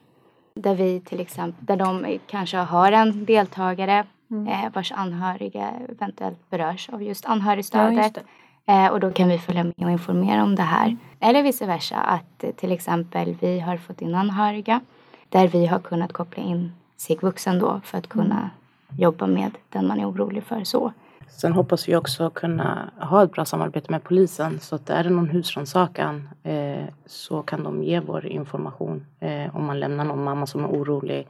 Där 0.55 0.75
vi 0.75 1.01
till 1.01 1.21
exempel, 1.21 1.67
där 1.67 1.77
de 1.77 2.19
kanske 2.27 2.57
har 2.57 2.93
en 2.93 3.25
deltagare 3.25 4.07
Mm. 4.31 4.73
vars 4.73 4.93
anhöriga 4.93 5.71
eventuellt 5.89 6.51
berörs 6.51 6.89
av 6.89 7.03
just 7.03 7.25
Ja, 7.25 7.31
anhörigstödet. 7.31 7.97
just 7.97 8.15
det. 8.15 8.21
Eh, 8.21 8.27
Eh, 8.67 8.87
och 8.87 9.01
då 9.01 9.11
kan 9.11 9.29
vi 9.29 9.39
följa 9.39 9.65
med 9.65 9.75
och 9.79 9.91
informera 9.91 10.43
om 10.43 10.55
det 10.55 10.63
här. 10.63 10.97
Eller 11.21 11.43
vice 11.43 11.67
versa, 11.67 11.97
att 11.97 12.45
eh, 12.45 12.51
till 12.51 12.73
exempel 12.73 13.37
vi 13.41 13.61
har 13.61 13.77
fått 13.77 14.03
in 14.03 14.15
anhöriga 14.15 14.81
där 15.29 15.49
vi 15.49 15.67
har 15.67 15.79
kunnat 15.79 16.13
koppla 16.13 16.43
in 16.43 16.73
SIG 16.97 17.23
Vuxen 17.23 17.59
då 17.59 17.81
för 17.85 17.99
att 17.99 18.09
kunna 18.09 18.51
jobba 18.99 19.27
med 19.27 19.51
den 19.69 19.87
man 19.87 20.01
är 20.01 20.11
orolig 20.11 20.45
för 20.45 20.65
så. 20.65 20.93
Sen 21.29 21.53
hoppas 21.53 21.89
vi 21.89 21.97
också 21.97 22.31
kunna 22.31 22.91
ha 23.01 23.23
ett 23.23 23.33
bra 23.33 23.45
samarbete 23.45 23.93
med 23.93 24.05
polisen 24.05 24.61
så 24.61 24.75
att 24.75 24.91
är 24.91 25.05
det 25.05 25.11
någon 25.11 25.29
husrannsakan 25.29 26.29
eh, 26.43 26.85
så 27.07 27.43
kan 27.43 27.65
de 27.65 27.83
ge 27.83 28.01
vår 28.01 28.27
information. 28.27 29.07
Eh, 29.21 29.57
om 29.57 29.65
man 29.65 29.81
lämnar 29.81 30.05
någon 30.05 30.25
mamma 30.25 30.47
som 30.47 30.65
är 30.65 30.69
orolig 30.69 31.29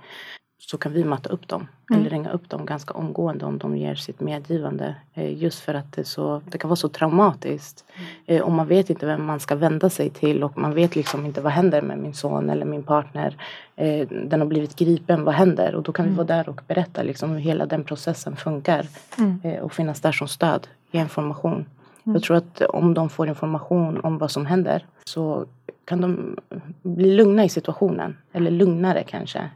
så 0.71 0.79
kan 0.79 0.93
vi 0.93 1.05
möta 1.05 1.29
upp 1.31 1.49
dem 1.49 1.69
Mm. 1.91 2.01
eller 2.01 2.11
ringa 2.11 2.31
upp 2.31 2.49
dem 2.49 2.67
ganska 2.67 2.95
omgående 2.95 3.45
om 3.45 3.59
de 3.59 3.77
ger 3.77 3.95
sitt 3.95 4.21
medgivande. 4.21 4.95
Eh, 5.15 5.43
just 5.43 5.61
för 5.61 5.75
att 5.75 5.93
det, 5.93 6.05
så, 6.05 6.43
det 6.51 6.59
kan 6.59 6.69
vara 6.69 6.77
så 6.77 6.89
traumatiskt. 6.89 7.85
Eh, 8.27 8.41
och 8.43 8.53
man 8.53 8.67
vet 8.67 8.91
inte 8.91 9.07
vem 9.07 9.25
man 9.27 9.41
ska 9.41 9.55
vända 9.55 9.91
sig 9.91 10.11
till 10.11 10.43
och 10.45 10.59
man 10.59 10.75
vet 10.75 10.97
liksom 10.97 11.27
inte 11.27 11.41
vad 11.41 11.53
händer 11.53 11.83
med 11.83 11.99
min 11.99 12.15
son 12.15 12.51
eller 12.51 12.65
min 12.67 12.83
partner. 12.83 13.37
Eh, 13.77 14.09
den 14.09 14.41
har 14.41 14.47
blivit 14.47 14.77
gripen, 14.77 15.25
vad 15.25 15.35
händer? 15.35 15.75
Och 15.75 15.83
då 15.83 15.93
kan 15.93 16.05
vi 16.09 16.15
vara 16.15 16.27
där 16.27 16.49
och 16.49 16.61
berätta 16.69 17.03
liksom 17.03 17.31
hur 17.31 17.39
hela 17.39 17.67
den 17.67 17.85
processen 17.85 18.37
funkar 18.37 18.87
Mm. 19.19 19.63
och 19.63 19.73
finnas 19.73 20.01
där 20.01 20.13
som 20.13 20.29
stöd, 20.29 20.69
ge 20.91 21.01
information. 21.01 21.67
Jag 22.05 22.23
tror 22.23 22.37
att 22.37 22.61
om 22.61 22.95
de 22.95 23.09
får 23.11 23.29
information 23.29 24.01
om 24.01 24.19
vad 24.19 24.31
som 24.31 24.47
händer 24.47 24.87
så 25.05 25.47
kan 25.85 26.01
de 26.01 26.37
bli 26.83 27.15
lugna 27.17 27.45
i 27.45 27.49
situationen. 27.49 28.17
Eller 28.33 28.51
lugnare 28.51 29.03
kanske 29.03 29.51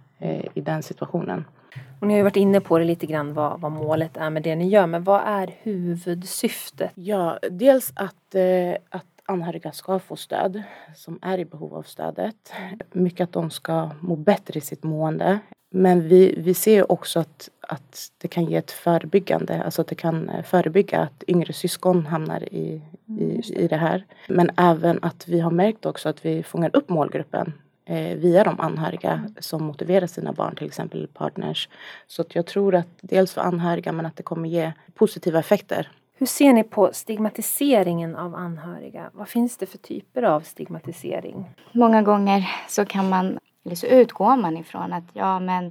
i 0.54 0.60
den 0.60 0.82
situationen. 0.82 1.44
Och 2.00 2.06
ni 2.06 2.12
har 2.14 2.18
ju 2.18 2.22
varit 2.22 2.36
inne 2.36 2.60
på 2.60 2.78
det 2.78 2.84
lite 2.84 3.06
grann 3.06 3.34
vad, 3.34 3.60
vad 3.60 3.72
målet 3.72 4.16
är 4.16 4.30
med 4.30 4.42
det 4.42 4.56
ni 4.56 4.68
gör. 4.68 4.86
Men 4.86 5.04
vad 5.04 5.20
är 5.26 5.54
huvudsyftet? 5.62 6.90
Ja, 6.94 7.38
dels 7.50 7.92
att, 7.96 8.34
eh, 8.34 8.74
att 8.90 9.06
anhöriga 9.26 9.72
ska 9.72 9.98
få 9.98 10.16
stöd 10.16 10.62
som 10.94 11.18
är 11.22 11.38
i 11.38 11.44
behov 11.44 11.74
av 11.74 11.82
stödet. 11.82 12.52
Mycket 12.92 13.24
att 13.24 13.32
de 13.32 13.50
ska 13.50 13.90
må 14.00 14.16
bättre 14.16 14.58
i 14.58 14.60
sitt 14.60 14.82
mående. 14.82 15.38
Men 15.70 16.08
vi, 16.08 16.34
vi 16.38 16.54
ser 16.54 16.92
också 16.92 17.20
att, 17.20 17.48
att 17.60 18.12
det 18.18 18.28
kan 18.28 18.44
ge 18.44 18.56
ett 18.56 18.70
förebyggande, 18.70 19.62
alltså 19.62 19.82
att 19.82 19.88
det 19.88 19.94
kan 19.94 20.28
eh, 20.28 20.42
förebygga 20.42 21.00
att 21.00 21.24
yngre 21.26 21.52
syskon 21.52 22.06
hamnar 22.06 22.54
i, 22.54 22.82
i, 23.06 23.42
i 23.54 23.68
det 23.68 23.76
här. 23.76 24.04
Men 24.28 24.50
även 24.56 24.98
att 25.02 25.28
vi 25.28 25.40
har 25.40 25.50
märkt 25.50 25.86
också 25.86 26.08
att 26.08 26.24
vi 26.24 26.42
fångar 26.42 26.70
upp 26.72 26.88
målgruppen 26.88 27.52
eh, 27.86 28.16
via 28.16 28.44
de 28.44 28.60
anhöriga 28.60 29.24
som 29.38 29.64
motiverar 29.64 30.06
sina 30.06 30.32
barn, 30.32 30.56
till 30.56 30.66
exempel 30.66 31.06
partners. 31.06 31.68
Så 32.06 32.22
att 32.22 32.34
jag 32.34 32.46
tror 32.46 32.74
att 32.74 32.88
dels 33.00 33.32
för 33.32 33.40
anhöriga 33.40 33.92
men 33.92 34.06
att 34.06 34.16
det 34.16 34.22
kommer 34.22 34.48
ge 34.48 34.72
positiva 34.94 35.38
effekter. 35.38 35.90
Hur 36.18 36.26
ser 36.26 36.52
ni 36.52 36.62
på 36.62 36.90
stigmatiseringen 36.92 38.16
av 38.16 38.34
anhöriga? 38.34 39.10
Vad 39.12 39.28
finns 39.28 39.56
det 39.56 39.66
för 39.66 39.78
typer 39.78 40.22
av 40.22 40.40
stigmatisering? 40.40 41.50
Många 41.72 42.02
gånger 42.02 42.50
så 42.68 42.84
kan 42.84 43.08
man, 43.08 43.38
eller 43.64 43.76
så 43.76 43.86
utgår 43.86 44.36
man 44.36 44.56
ifrån 44.56 44.92
att 44.92 45.04
ja 45.12 45.40
men 45.40 45.66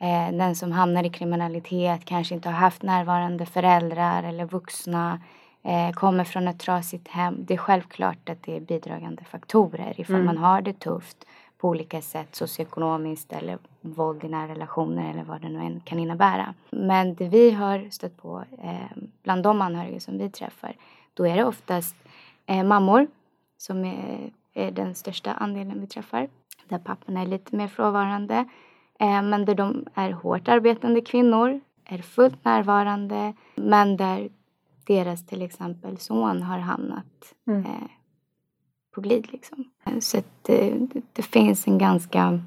eh, 0.00 0.36
den 0.38 0.56
som 0.56 0.72
hamnar 0.72 1.04
i 1.04 1.10
kriminalitet 1.10 2.04
kanske 2.04 2.34
inte 2.34 2.48
har 2.48 2.56
haft 2.56 2.82
närvarande 2.82 3.46
föräldrar 3.46 4.22
eller 4.22 4.44
vuxna 4.44 5.20
eh, 5.64 5.92
kommer 5.92 6.24
från 6.24 6.48
ett 6.48 6.60
trasigt 6.60 7.08
hem. 7.08 7.36
Det 7.38 7.54
är 7.54 7.58
självklart 7.58 8.28
att 8.28 8.42
det 8.42 8.56
är 8.56 8.60
bidragande 8.60 9.24
faktorer 9.24 9.94
ifall 9.96 10.14
mm. 10.14 10.26
man 10.26 10.38
har 10.38 10.62
det 10.62 10.80
tufft 10.80 11.26
på 11.60 11.68
olika 11.68 12.02
sätt 12.02 12.34
socioekonomiskt 12.34 13.32
eller 13.32 13.58
våld 13.80 14.24
i 14.24 14.28
nära 14.28 14.48
relationer 14.48 15.10
eller 15.10 15.24
vad 15.24 15.40
det 15.40 15.48
nu 15.48 15.58
än 15.58 15.80
kan 15.80 15.98
innebära. 15.98 16.54
Men 16.70 17.14
det 17.14 17.28
vi 17.28 17.50
har 17.50 17.90
stött 17.90 18.16
på 18.16 18.44
eh, 18.62 18.96
bland 19.22 19.42
de 19.42 19.60
anhöriga 19.60 20.00
som 20.00 20.18
vi 20.18 20.30
träffar 20.30 20.76
då 21.14 21.26
är 21.26 21.36
det 21.36 21.44
oftast 21.44 21.96
eh, 22.46 22.64
mammor 22.64 23.06
som 23.58 23.84
är, 23.84 24.30
är, 24.54 24.70
den 24.70 24.94
största 24.94 25.32
andelen 25.32 25.80
vi 25.80 25.86
träffar 25.86 26.28
där 26.68 26.78
papporna 26.78 27.20
är 27.20 27.26
lite 27.26 27.56
mer 27.56 27.68
frånvarande 27.68 28.44
eh, 29.00 29.22
men 29.22 29.44
där 29.44 29.54
de 29.54 29.86
är 29.94 30.12
hårt 30.12 30.48
arbetande 30.48 31.00
kvinnor 31.00 31.60
är 31.84 31.98
fullt 31.98 32.44
närvarande 32.44 33.34
men 33.54 33.96
där 33.96 34.28
deras 34.86 35.26
till 35.26 35.42
exempel 35.42 35.98
son 35.98 36.42
har 36.42 36.58
hamnat 36.58 37.34
mm. 37.46 37.64
Eh, 38.90 38.94
på 38.94 39.00
glid. 39.00 39.32
Liksom. 39.32 39.64
Så 40.00 40.18
att 40.18 40.24
det, 40.42 40.88
det, 41.12 41.22
finns 41.22 41.66
en 41.66 41.78
ganska 41.78 42.40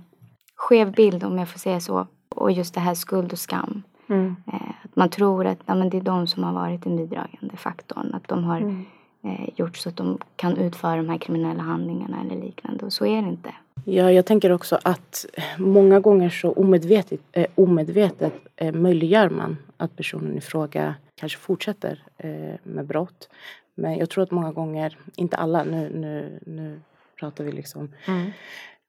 skev 0.56 0.92
bild 0.92 1.24
om 1.24 1.38
jag 1.38 1.50
får 1.50 1.60
säga 1.60 1.80
så. 1.80 2.08
Och 2.30 2.52
just 2.52 2.74
det 2.74 2.80
här 2.80 2.94
skuld 2.94 3.34
och 3.34 3.40
skam. 3.40 3.84
Mm. 4.10 4.36
Eh, 4.48 4.70
att 4.84 4.96
man 4.96 5.10
tror 5.10 5.46
att 5.46 5.60
ja, 5.66 5.76
men 5.76 5.90
det 5.90 5.98
är 5.98 6.02
de 6.02 6.28
som 6.28 6.44
har 6.44 6.54
varit 6.54 6.84
den 6.84 6.98
bidragande 6.98 7.58
faktorn. 7.58 8.14
Att 8.14 8.28
de 8.28 8.44
har 8.44 8.58
mm. 8.58 8.86
eh, 9.24 9.50
gjort 9.56 9.78
så 9.78 9.90
att 9.90 9.98
de 9.98 10.18
kan 10.36 10.58
utföra 10.58 10.96
de 10.96 11.10
här 11.10 11.18
kriminella 11.18 11.64
handlingarna 11.64 12.22
eller 12.22 12.36
liknande. 12.42 12.86
Och 12.86 12.94
så 12.94 13.06
är 13.06 13.22
det 13.22 13.30
inte. 13.30 13.54
Ja, 13.86 14.12
jag 14.12 14.26
tänker 14.26 14.52
också 14.52 14.80
att 14.84 15.26
många 15.58 16.00
gånger 16.00 16.30
så 16.30 16.52
omedvetet, 16.52 17.20
eh, 17.32 17.48
omedvetet 17.56 18.34
eh, 18.56 18.74
möjliggör 18.74 19.30
man 19.30 19.58
att 19.78 19.96
personen 19.96 20.38
i 20.38 20.42
fråga 20.42 20.96
kanske 21.16 21.40
fortsätter 21.40 22.04
eh, 22.18 22.56
med 22.64 22.86
brott. 22.86 23.30
Men 23.76 23.98
jag 23.98 24.10
tror 24.10 24.24
att 24.24 24.32
många 24.32 24.52
gånger, 24.52 24.98
inte 25.16 25.38
alla, 25.38 25.64
nu, 25.64 25.90
nu, 25.94 26.40
nu 26.46 26.82
pratar 27.20 27.44
vi 27.44 27.52
liksom. 27.52 27.92
Mm. 28.08 28.32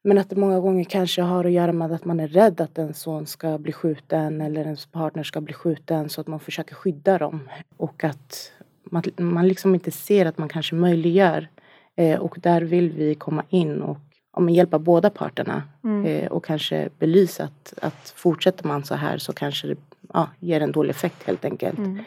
Men 0.03 0.17
att 0.17 0.29
det 0.29 0.35
många 0.35 0.59
gånger 0.59 0.83
kanske 0.83 1.21
har 1.21 1.45
att 1.45 1.51
göra 1.51 1.71
med 1.71 1.91
att 1.91 2.05
man 2.05 2.19
är 2.19 2.27
rädd 2.27 2.61
att 2.61 2.77
en 2.77 2.93
son 2.93 3.25
ska 3.25 3.57
bli 3.57 3.71
skjuten 3.71 4.41
eller 4.41 4.61
ens 4.61 4.85
partner 4.85 5.23
ska 5.23 5.41
bli 5.41 5.53
skjuten 5.53 6.09
så 6.09 6.21
att 6.21 6.27
man 6.27 6.39
försöker 6.39 6.75
skydda 6.75 7.17
dem. 7.17 7.49
Och 7.77 8.03
att 8.03 8.51
man, 8.83 9.03
man 9.17 9.47
liksom 9.47 9.73
inte 9.73 9.91
ser 9.91 10.25
att 10.25 10.37
man 10.37 10.49
kanske 10.49 10.75
möjliggör. 10.75 11.47
Eh, 11.95 12.19
och 12.19 12.37
där 12.39 12.61
vill 12.61 12.89
vi 12.89 13.15
komma 13.15 13.43
in 13.49 13.81
och 13.81 13.97
om 14.31 14.49
hjälpa 14.49 14.79
båda 14.79 15.09
parterna 15.09 15.63
mm. 15.83 16.05
eh, 16.05 16.31
och 16.31 16.45
kanske 16.45 16.89
belysa 16.99 17.43
att, 17.43 17.73
att 17.81 18.13
fortsätter 18.15 18.67
man 18.67 18.83
så 18.83 18.95
här 18.95 19.17
så 19.17 19.33
kanske 19.33 19.67
det 19.67 19.77
ja, 20.13 20.29
ger 20.39 20.61
en 20.61 20.71
dålig 20.71 20.89
effekt 20.89 21.23
helt 21.23 21.45
enkelt. 21.45 21.77
Mm. 21.77 21.99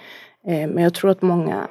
Eh, 0.44 0.68
men 0.68 0.82
jag 0.82 0.94
tror 0.94 1.10
att 1.10 1.22
många 1.22 1.68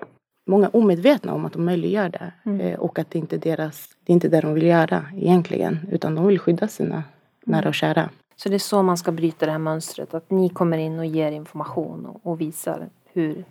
många 0.48 0.70
omedvetna 0.70 1.34
om 1.34 1.46
att 1.46 1.54
de 1.54 1.66
möjliggör 1.66 2.10
det. 2.10 2.32
Mm. 2.46 2.62
Eh, 2.62 2.80
och 2.80 3.00
att 3.00 3.12
det 3.12 3.20
inte 3.20 3.36
är 3.36 3.40
deras, 3.40 3.90
det 4.04 4.12
är 4.12 4.14
inte 4.14 4.30
det 4.30 4.42
de 4.42 4.54
vill 4.54 4.66
göra 4.66 5.06
egentligen. 5.16 5.80
Utan 5.92 6.16
de 6.16 6.28
vill 6.28 6.40
skydda 6.40 6.68
sina 6.68 6.96
mm. 6.96 7.04
nära 7.44 7.70
och 7.70 7.76
kära. 7.76 8.10
Så 8.36 8.50
det 8.50 8.56
är 8.56 8.60
så 8.60 8.84
man 8.84 8.98
ska 8.98 9.12
bryta 9.12 9.46
det 9.46 9.52
här 9.52 9.60
mönstret. 9.60 10.14
Att 10.14 10.32
ni 10.32 10.50
kommer 10.50 10.78
in 10.78 11.00
och 11.00 11.06
ger 11.06 11.32
information 11.32 12.06
och, 12.06 12.32
och 12.32 12.42
visar 12.42 12.90
hur, 13.14 13.46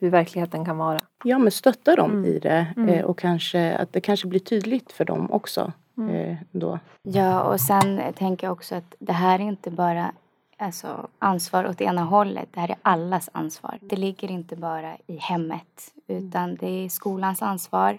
hur 0.00 0.10
verkligheten 0.10 0.64
kan 0.64 0.78
vara. 0.78 1.00
Ja 1.24 1.38
men 1.38 1.52
stötta 1.52 1.96
dem 1.96 2.10
mm. 2.10 2.24
i 2.24 2.38
det. 2.38 2.66
Mm. 2.76 2.88
Eh, 2.88 3.04
och 3.04 3.18
kanske 3.18 3.76
att 3.76 3.92
det 3.92 4.00
kanske 4.00 4.28
blir 4.28 4.40
tydligt 4.40 4.92
för 4.92 5.04
dem 5.04 5.30
också. 5.30 5.72
Mm. 5.98 6.14
Eh, 6.14 6.36
då. 6.50 6.78
Ja 7.02 7.42
och 7.42 7.60
sen 7.60 8.00
tänker 8.14 8.46
jag 8.46 8.52
också 8.52 8.74
att 8.74 8.94
det 8.98 9.12
här 9.12 9.38
är 9.38 9.44
inte 9.44 9.70
bara 9.70 10.12
alltså, 10.62 11.08
ansvar 11.18 11.64
åt 11.64 11.80
ena 11.80 12.04
hållet. 12.04 12.48
Det 12.52 12.60
här 12.60 12.68
är 12.68 12.76
allas 12.82 13.28
ansvar. 13.32 13.78
Det 13.80 13.96
ligger 13.96 14.30
inte 14.30 14.56
bara 14.56 14.96
i 15.06 15.16
hemmet 15.16 15.94
utan 16.06 16.54
det 16.54 16.66
är 16.66 16.88
skolans 16.88 17.42
ansvar, 17.42 17.98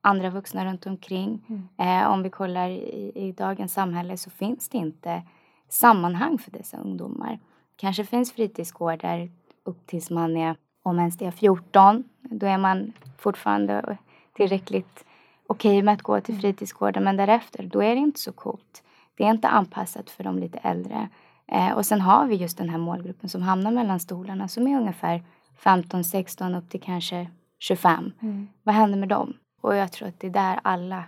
andra 0.00 0.30
vuxna 0.30 0.64
runt 0.64 0.86
omkring. 0.86 1.46
Mm. 1.48 2.02
Eh, 2.02 2.10
om 2.10 2.22
vi 2.22 2.30
kollar 2.30 2.68
i, 2.68 3.12
i, 3.14 3.32
dagens 3.32 3.72
samhälle 3.72 4.16
så 4.16 4.30
finns 4.30 4.68
det 4.68 4.78
inte 4.78 5.22
sammanhang 5.68 6.38
för 6.38 6.50
dessa 6.50 6.76
ungdomar. 6.76 7.38
Kanske 7.76 8.04
finns 8.04 8.32
fritidsgårdar 8.32 9.30
upp 9.64 9.86
tills 9.86 10.10
man 10.10 10.36
är, 10.36 10.56
om 10.82 10.98
ens 10.98 11.18
det 11.18 11.26
är 11.26 11.30
14, 11.30 12.04
då 12.20 12.46
är 12.46 12.58
man 12.58 12.92
fortfarande 13.18 13.96
tillräckligt 14.32 15.04
okej 15.46 15.70
okay 15.70 15.82
med 15.82 15.94
att 15.94 16.02
gå 16.02 16.20
till 16.20 16.34
mm. 16.34 16.42
fritidsgården 16.42 17.04
men 17.04 17.16
därefter, 17.16 17.62
då 17.72 17.82
är 17.82 17.94
det 17.94 18.00
inte 18.00 18.20
så 18.20 18.32
coolt. 18.32 18.82
Det 19.16 19.24
är 19.24 19.30
inte 19.30 19.48
anpassat 19.48 20.10
för 20.10 20.24
de 20.24 20.38
lite 20.38 20.58
äldre. 20.58 21.08
Eh, 21.52 21.72
och 21.72 21.86
sen 21.86 22.00
har 22.00 22.26
vi 22.26 22.34
just 22.34 22.58
den 22.58 22.68
här 22.68 22.78
målgruppen 22.78 23.28
som 23.28 23.42
hamnar 23.42 23.70
mellan 23.70 24.00
stolarna 24.00 24.48
som 24.48 24.66
är 24.66 24.80
ungefär 24.80 25.22
15, 25.56 26.04
16 26.04 26.54
upp 26.54 26.70
till 26.70 26.80
kanske 26.80 27.30
25. 27.58 28.12
Mm. 28.22 28.48
Vad 28.62 28.74
händer 28.74 28.98
med 28.98 29.08
dem? 29.08 29.34
Och 29.60 29.76
jag 29.76 29.92
tror 29.92 30.08
att 30.08 30.20
det 30.20 30.26
är 30.26 30.30
där 30.30 30.60
alla 30.62 31.04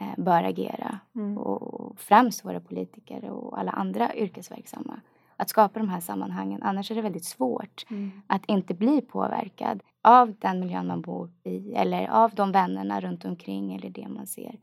eh, 0.00 0.24
bör 0.24 0.42
agera. 0.42 0.98
Mm. 1.14 1.38
Och 1.38 2.00
främst 2.00 2.44
våra 2.44 2.60
politiker 2.60 3.30
och 3.30 3.58
alla 3.58 3.70
andra 3.72 4.14
yrkesverksamma. 4.14 5.00
Att 5.36 5.48
skapa 5.48 5.78
de 5.78 5.88
här 5.88 6.00
sammanhangen. 6.00 6.62
Annars 6.62 6.90
är 6.90 6.94
det 6.94 7.02
väldigt 7.02 7.24
svårt 7.24 7.86
mm. 7.90 8.10
att 8.26 8.42
inte 8.46 8.74
bli 8.74 9.00
påverkad 9.00 9.82
av 10.02 10.34
den 10.38 10.60
miljön 10.60 10.86
man 10.86 11.00
bor 11.00 11.30
i 11.44 11.72
eller 11.72 12.08
av 12.08 12.34
de 12.34 12.52
vännerna 12.52 13.00
runt 13.00 13.24
omkring 13.24 13.74
eller 13.74 13.90
det 13.90 14.08
man 14.08 14.26
ser. 14.26 14.58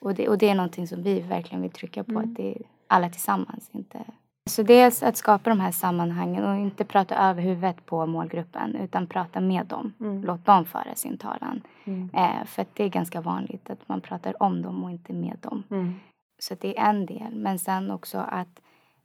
Och 0.00 0.14
det, 0.14 0.28
och 0.28 0.38
det 0.38 0.48
är 0.48 0.54
någonting 0.54 0.86
som 0.86 1.02
vi 1.02 1.20
verkligen 1.20 1.62
vill 1.62 1.70
trycka 1.70 2.04
på. 2.04 2.18
Att 2.18 2.24
mm. 2.24 2.34
det 2.34 2.50
är 2.50 2.62
alla 2.86 3.08
tillsammans, 3.08 3.70
inte 3.72 4.04
så 4.46 4.62
dels 4.62 5.02
att 5.02 5.16
skapa 5.16 5.50
de 5.50 5.60
här 5.60 5.72
sammanhangen 5.72 6.44
och 6.44 6.56
inte 6.56 6.84
prata 6.84 7.14
över 7.14 7.42
huvudet 7.42 7.86
på 7.86 8.06
målgruppen 8.06 8.76
utan 8.76 9.06
prata 9.06 9.40
med 9.40 9.66
dem. 9.66 9.92
Mm. 10.00 10.24
Låt 10.24 10.46
dem 10.46 10.64
föra 10.64 10.94
sin 10.94 11.18
talan. 11.18 11.62
Mm. 11.84 12.10
Eh, 12.14 12.44
för 12.46 12.66
det 12.74 12.84
är 12.84 12.88
ganska 12.88 13.20
vanligt 13.20 13.70
att 13.70 13.88
man 13.88 14.00
pratar 14.00 14.42
om 14.42 14.62
dem 14.62 14.84
och 14.84 14.90
inte 14.90 15.12
med 15.12 15.36
dem. 15.40 15.62
Mm. 15.70 15.94
Så 16.38 16.54
det 16.60 16.78
är 16.78 16.90
en 16.90 17.06
del. 17.06 17.34
Men 17.34 17.58
sen 17.58 17.90
också 17.90 18.18
att 18.18 18.60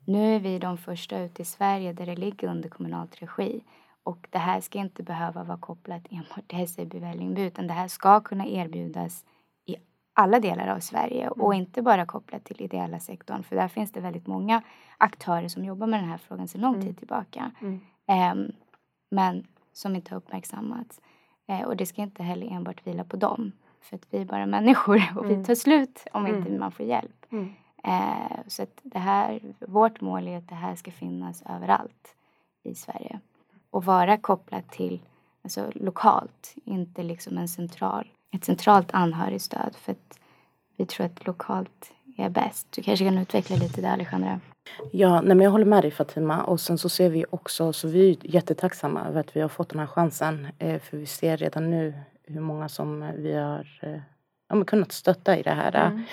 nu 0.05 0.35
är 0.35 0.39
vi 0.39 0.59
de 0.59 0.77
första 0.77 1.19
ute 1.19 1.41
i 1.41 1.45
Sverige 1.45 1.93
där 1.93 2.05
det 2.05 2.15
ligger 2.15 2.47
under 2.47 2.69
kommunalt 2.69 3.21
regi. 3.21 3.63
Och 4.03 4.27
det 4.29 4.37
här 4.37 4.61
ska 4.61 4.79
inte 4.79 5.03
behöva 5.03 5.43
vara 5.43 5.57
kopplat 5.57 6.01
enbart 6.09 6.47
till 6.47 6.57
Hässelby 6.57 6.99
Vällingby 6.99 7.41
utan 7.41 7.67
det 7.67 7.73
här 7.73 7.87
ska 7.87 8.19
kunna 8.19 8.47
erbjudas 8.47 9.25
alla 10.17 10.39
delar 10.39 10.67
av 10.67 10.79
Sverige 10.79 11.29
och 11.29 11.53
mm. 11.53 11.65
inte 11.65 11.81
bara 11.81 12.05
kopplat 12.05 12.43
till 12.43 12.61
ideella 12.61 12.99
sektorn 12.99 13.43
för 13.43 13.55
där 13.55 13.67
finns 13.67 13.91
det 13.91 13.99
väldigt 13.99 14.27
många 14.27 14.61
aktörer 14.97 15.47
som 15.47 15.65
jobbar 15.65 15.87
med 15.87 15.99
den 15.99 16.09
här 16.09 16.17
frågan 16.17 16.47
sedan 16.47 16.61
lång 16.61 16.73
mm. 16.73 16.85
tid 16.85 16.97
tillbaka. 16.97 17.51
Um, 18.31 18.51
men 19.11 19.47
som 19.73 19.95
inte 19.95 20.11
har 20.11 20.17
uppmärksammats. 20.17 21.01
Uh, 21.49 21.61
och 21.61 21.77
det 21.77 21.85
ska 21.85 22.01
inte 22.01 22.23
heller 22.23 22.51
enbart 22.51 22.87
vila 22.87 23.03
på 23.03 23.17
dem. 23.17 23.51
För 23.81 23.95
att 23.95 24.07
vi 24.09 24.17
är 24.17 24.25
bara 24.25 24.45
människor 24.45 25.03
och 25.17 25.29
vi 25.29 25.45
tar 25.45 25.55
slut 25.55 26.07
om 26.11 26.27
inte 26.27 26.51
man 26.51 26.71
får 26.71 26.85
hjälp. 26.85 27.25
Uh, 27.87 28.37
så 28.47 28.63
att 28.63 28.79
det 28.83 28.99
här, 28.99 29.39
vårt 29.59 30.01
mål 30.01 30.27
är 30.27 30.37
att 30.37 30.49
det 30.49 30.55
här 30.55 30.75
ska 30.75 30.91
finnas 30.91 31.43
överallt 31.49 32.15
i 32.63 32.75
Sverige. 32.75 33.19
Och 33.69 33.85
vara 33.85 34.17
kopplat 34.17 34.71
till, 34.71 35.01
alltså 35.43 35.71
lokalt, 35.75 36.55
inte 36.65 37.03
liksom 37.03 37.37
en 37.37 37.47
central 37.47 38.07
ett 38.35 38.45
centralt 38.45 38.87
anhörigstöd 38.91 39.75
för 39.81 39.91
att 39.91 40.19
vi 40.77 40.85
tror 40.85 41.05
att 41.05 41.27
lokalt 41.27 41.91
är 42.17 42.29
bäst. 42.29 42.67
Du 42.71 42.81
kanske 42.81 43.05
kan 43.05 43.17
utveckla 43.17 43.55
lite 43.55 43.81
där 43.81 43.93
Alejandra? 43.93 44.39
Ja, 44.91 45.21
nej, 45.21 45.35
men 45.35 45.41
jag 45.41 45.51
håller 45.51 45.65
med 45.65 45.83
dig 45.83 45.91
Fatima 45.91 46.43
och 46.43 46.59
sen 46.59 46.77
så 46.77 46.89
ser 46.89 47.09
vi 47.09 47.25
också, 47.29 47.73
så 47.73 47.87
vi 47.87 48.09
är 48.09 48.17
jättetacksamma 48.21 49.05
över 49.07 49.19
att 49.19 49.35
vi 49.35 49.41
har 49.41 49.49
fått 49.49 49.69
den 49.69 49.79
här 49.79 49.87
chansen 49.87 50.47
eh, 50.59 50.79
för 50.79 50.97
vi 50.97 51.05
ser 51.05 51.37
redan 51.37 51.69
nu 51.69 51.93
hur 52.23 52.41
många 52.41 52.69
som 52.69 53.11
vi 53.17 53.33
har 53.35 53.79
eh, 53.81 53.99
ja, 54.49 54.63
kunnat 54.63 54.91
stötta 54.91 55.37
i 55.37 55.41
det 55.41 55.51
här. 55.51 55.87
Mm. 55.87 56.03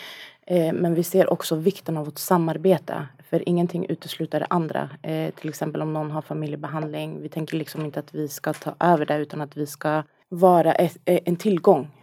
Eh, 0.46 0.72
men 0.72 0.94
vi 0.94 1.02
ser 1.02 1.32
också 1.32 1.56
vikten 1.56 1.96
av 1.96 2.08
att 2.08 2.18
samarbeta 2.18 3.08
för 3.30 3.48
ingenting 3.48 3.86
utesluter 3.88 4.40
det 4.40 4.46
andra. 4.50 4.90
Eh, 5.02 5.30
till 5.30 5.48
exempel 5.48 5.82
om 5.82 5.92
någon 5.92 6.10
har 6.10 6.22
familjebehandling. 6.22 7.22
Vi 7.22 7.28
tänker 7.28 7.56
liksom 7.56 7.84
inte 7.84 8.00
att 8.00 8.14
vi 8.14 8.28
ska 8.28 8.52
ta 8.52 8.74
över 8.80 9.06
det 9.06 9.16
utan 9.16 9.40
att 9.40 9.56
vi 9.56 9.66
ska 9.66 10.02
vara 10.28 10.72
ett, 10.72 10.96
en 11.04 11.36
tillgång 11.36 11.82
eh, 11.82 12.01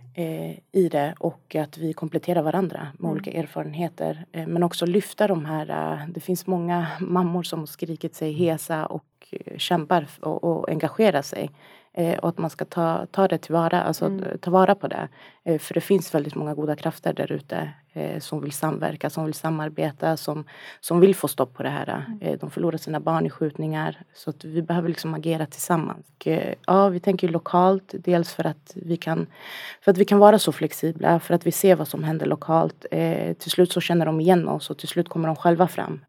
i 0.71 0.89
det 0.91 1.15
och 1.19 1.55
att 1.55 1.77
vi 1.77 1.93
kompletterar 1.93 2.41
varandra 2.41 2.87
med 2.93 2.99
mm. 2.99 3.11
olika 3.11 3.31
erfarenheter. 3.31 4.25
Eh, 4.31 4.47
men 4.47 4.63
också 4.63 4.85
lyfta 4.85 5.27
de 5.27 5.45
här, 5.45 5.69
eh, 5.69 6.07
det 6.09 6.19
finns 6.19 6.47
många 6.47 6.87
mammor 6.99 7.43
som 7.43 7.67
skrikit 7.67 8.15
sig 8.15 8.31
hesa 8.31 8.85
och 8.85 9.27
eh, 9.31 9.57
kämpar 9.57 10.07
och, 10.21 10.43
och 10.43 10.69
engagerar 10.69 11.21
sig. 11.21 11.49
Eh, 11.99 12.17
och 12.19 12.29
att 12.29 12.37
man 12.37 12.49
ska 12.49 12.65
ta, 12.65 13.05
ta 13.11 13.27
det 13.27 13.37
tillvara, 13.37 13.83
alltså 13.83 14.05
mm. 14.05 14.37
ta 14.41 14.51
vara 14.51 14.75
på 14.75 14.87
det. 14.87 15.07
Eh, 15.43 15.59
för 15.59 15.73
det 15.73 15.81
finns 15.81 16.15
väldigt 16.15 16.35
många 16.35 16.53
goda 16.53 16.75
krafter 16.75 17.13
där 17.13 17.31
ute 17.31 17.69
eh, 17.93 18.19
som 18.19 18.41
vill 18.41 18.51
samverka, 18.51 19.09
som 19.09 19.25
vill 19.25 19.33
samarbeta, 19.33 20.17
som, 20.17 20.43
som 20.79 20.99
vill 20.99 21.15
få 21.15 21.27
stopp 21.27 21.53
på 21.53 21.63
det 21.63 21.69
här. 21.69 22.05
Mm. 22.21 22.37
De 22.37 22.51
förlorar 22.51 22.77
sina 22.77 22.99
barn 22.99 23.25
i 23.25 23.29
skjutningar. 23.29 23.97
Så 24.13 24.29
att 24.29 24.45
vi 24.45 24.61
behöver 24.61 24.89
liksom 24.89 25.13
agera 25.13 25.45
tillsammans. 25.45 26.05
Och, 26.15 26.27
ja, 26.65 26.89
vi 26.89 26.99
tänker 26.99 27.27
lokalt, 27.27 27.93
dels 27.93 28.33
för 28.33 28.47
att, 28.47 28.73
vi 28.75 28.97
kan, 28.97 29.27
för 29.81 29.91
att 29.91 29.97
vi 29.97 30.05
kan 30.05 30.19
vara 30.19 30.39
så 30.39 30.51
flexibla, 30.51 31.19
för 31.19 31.33
att 31.33 31.45
vi 31.45 31.51
ser 31.51 31.75
vad 31.75 31.87
som 31.87 32.03
händer 32.03 32.25
lokalt. 32.25 32.85
Till 33.39 33.51
slut 33.51 33.71
så 33.71 33.81
känner 33.81 34.05
de 34.05 34.21
igen 34.21 34.47
oss 34.47 34.69
och 34.69 34.77
till 34.77 34.87
slut 34.87 35.09
kommer 35.09 35.27
de 35.27 35.35
själva 35.35 35.67
fram 35.67 35.99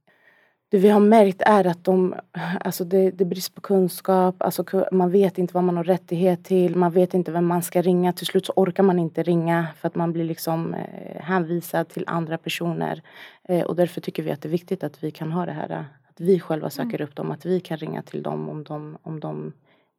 det 0.70 0.78
vi 0.78 0.88
har 0.88 1.00
märkt 1.00 1.42
är 1.46 1.66
att 1.66 1.84
de, 1.84 2.14
alltså 2.60 2.84
det, 2.84 3.10
det 3.10 3.24
är 3.24 3.26
brist 3.26 3.54
på 3.54 3.60
kunskap, 3.60 4.42
alltså 4.42 4.64
man 4.92 5.10
vet 5.10 5.38
inte 5.38 5.54
vad 5.54 5.64
man 5.64 5.76
har 5.76 5.84
rättighet 5.84 6.44
till, 6.44 6.76
man 6.76 6.92
vet 6.92 7.14
inte 7.14 7.32
vem 7.32 7.46
man 7.46 7.62
ska 7.62 7.82
ringa. 7.82 8.12
Till 8.12 8.26
slut 8.26 8.46
så 8.46 8.52
orkar 8.56 8.82
man 8.82 8.98
inte 8.98 9.22
ringa 9.22 9.66
för 9.80 9.88
att 9.88 9.94
man 9.94 10.12
blir 10.12 10.24
liksom 10.24 10.74
eh, 10.74 11.22
hänvisad 11.22 11.88
till 11.88 12.04
andra 12.06 12.38
personer. 12.38 13.02
Eh, 13.48 13.64
och 13.64 13.76
därför 13.76 14.00
tycker 14.00 14.22
vi 14.22 14.30
att 14.30 14.42
det 14.42 14.48
är 14.48 14.50
viktigt 14.50 14.84
att 14.84 15.04
vi 15.04 15.10
kan 15.10 15.32
ha 15.32 15.46
det 15.46 15.52
här, 15.52 15.70
att 16.08 16.20
vi 16.20 16.40
själva 16.40 16.70
söker 16.70 17.00
mm. 17.00 17.08
upp 17.08 17.16
dem, 17.16 17.30
att 17.30 17.46
vi 17.46 17.60
kan 17.60 17.76
ringa 17.76 18.02
till 18.02 18.22
dem 18.22 18.48
om 18.48 18.64
de, 18.64 18.98
om 19.02 19.20
de 19.20 19.52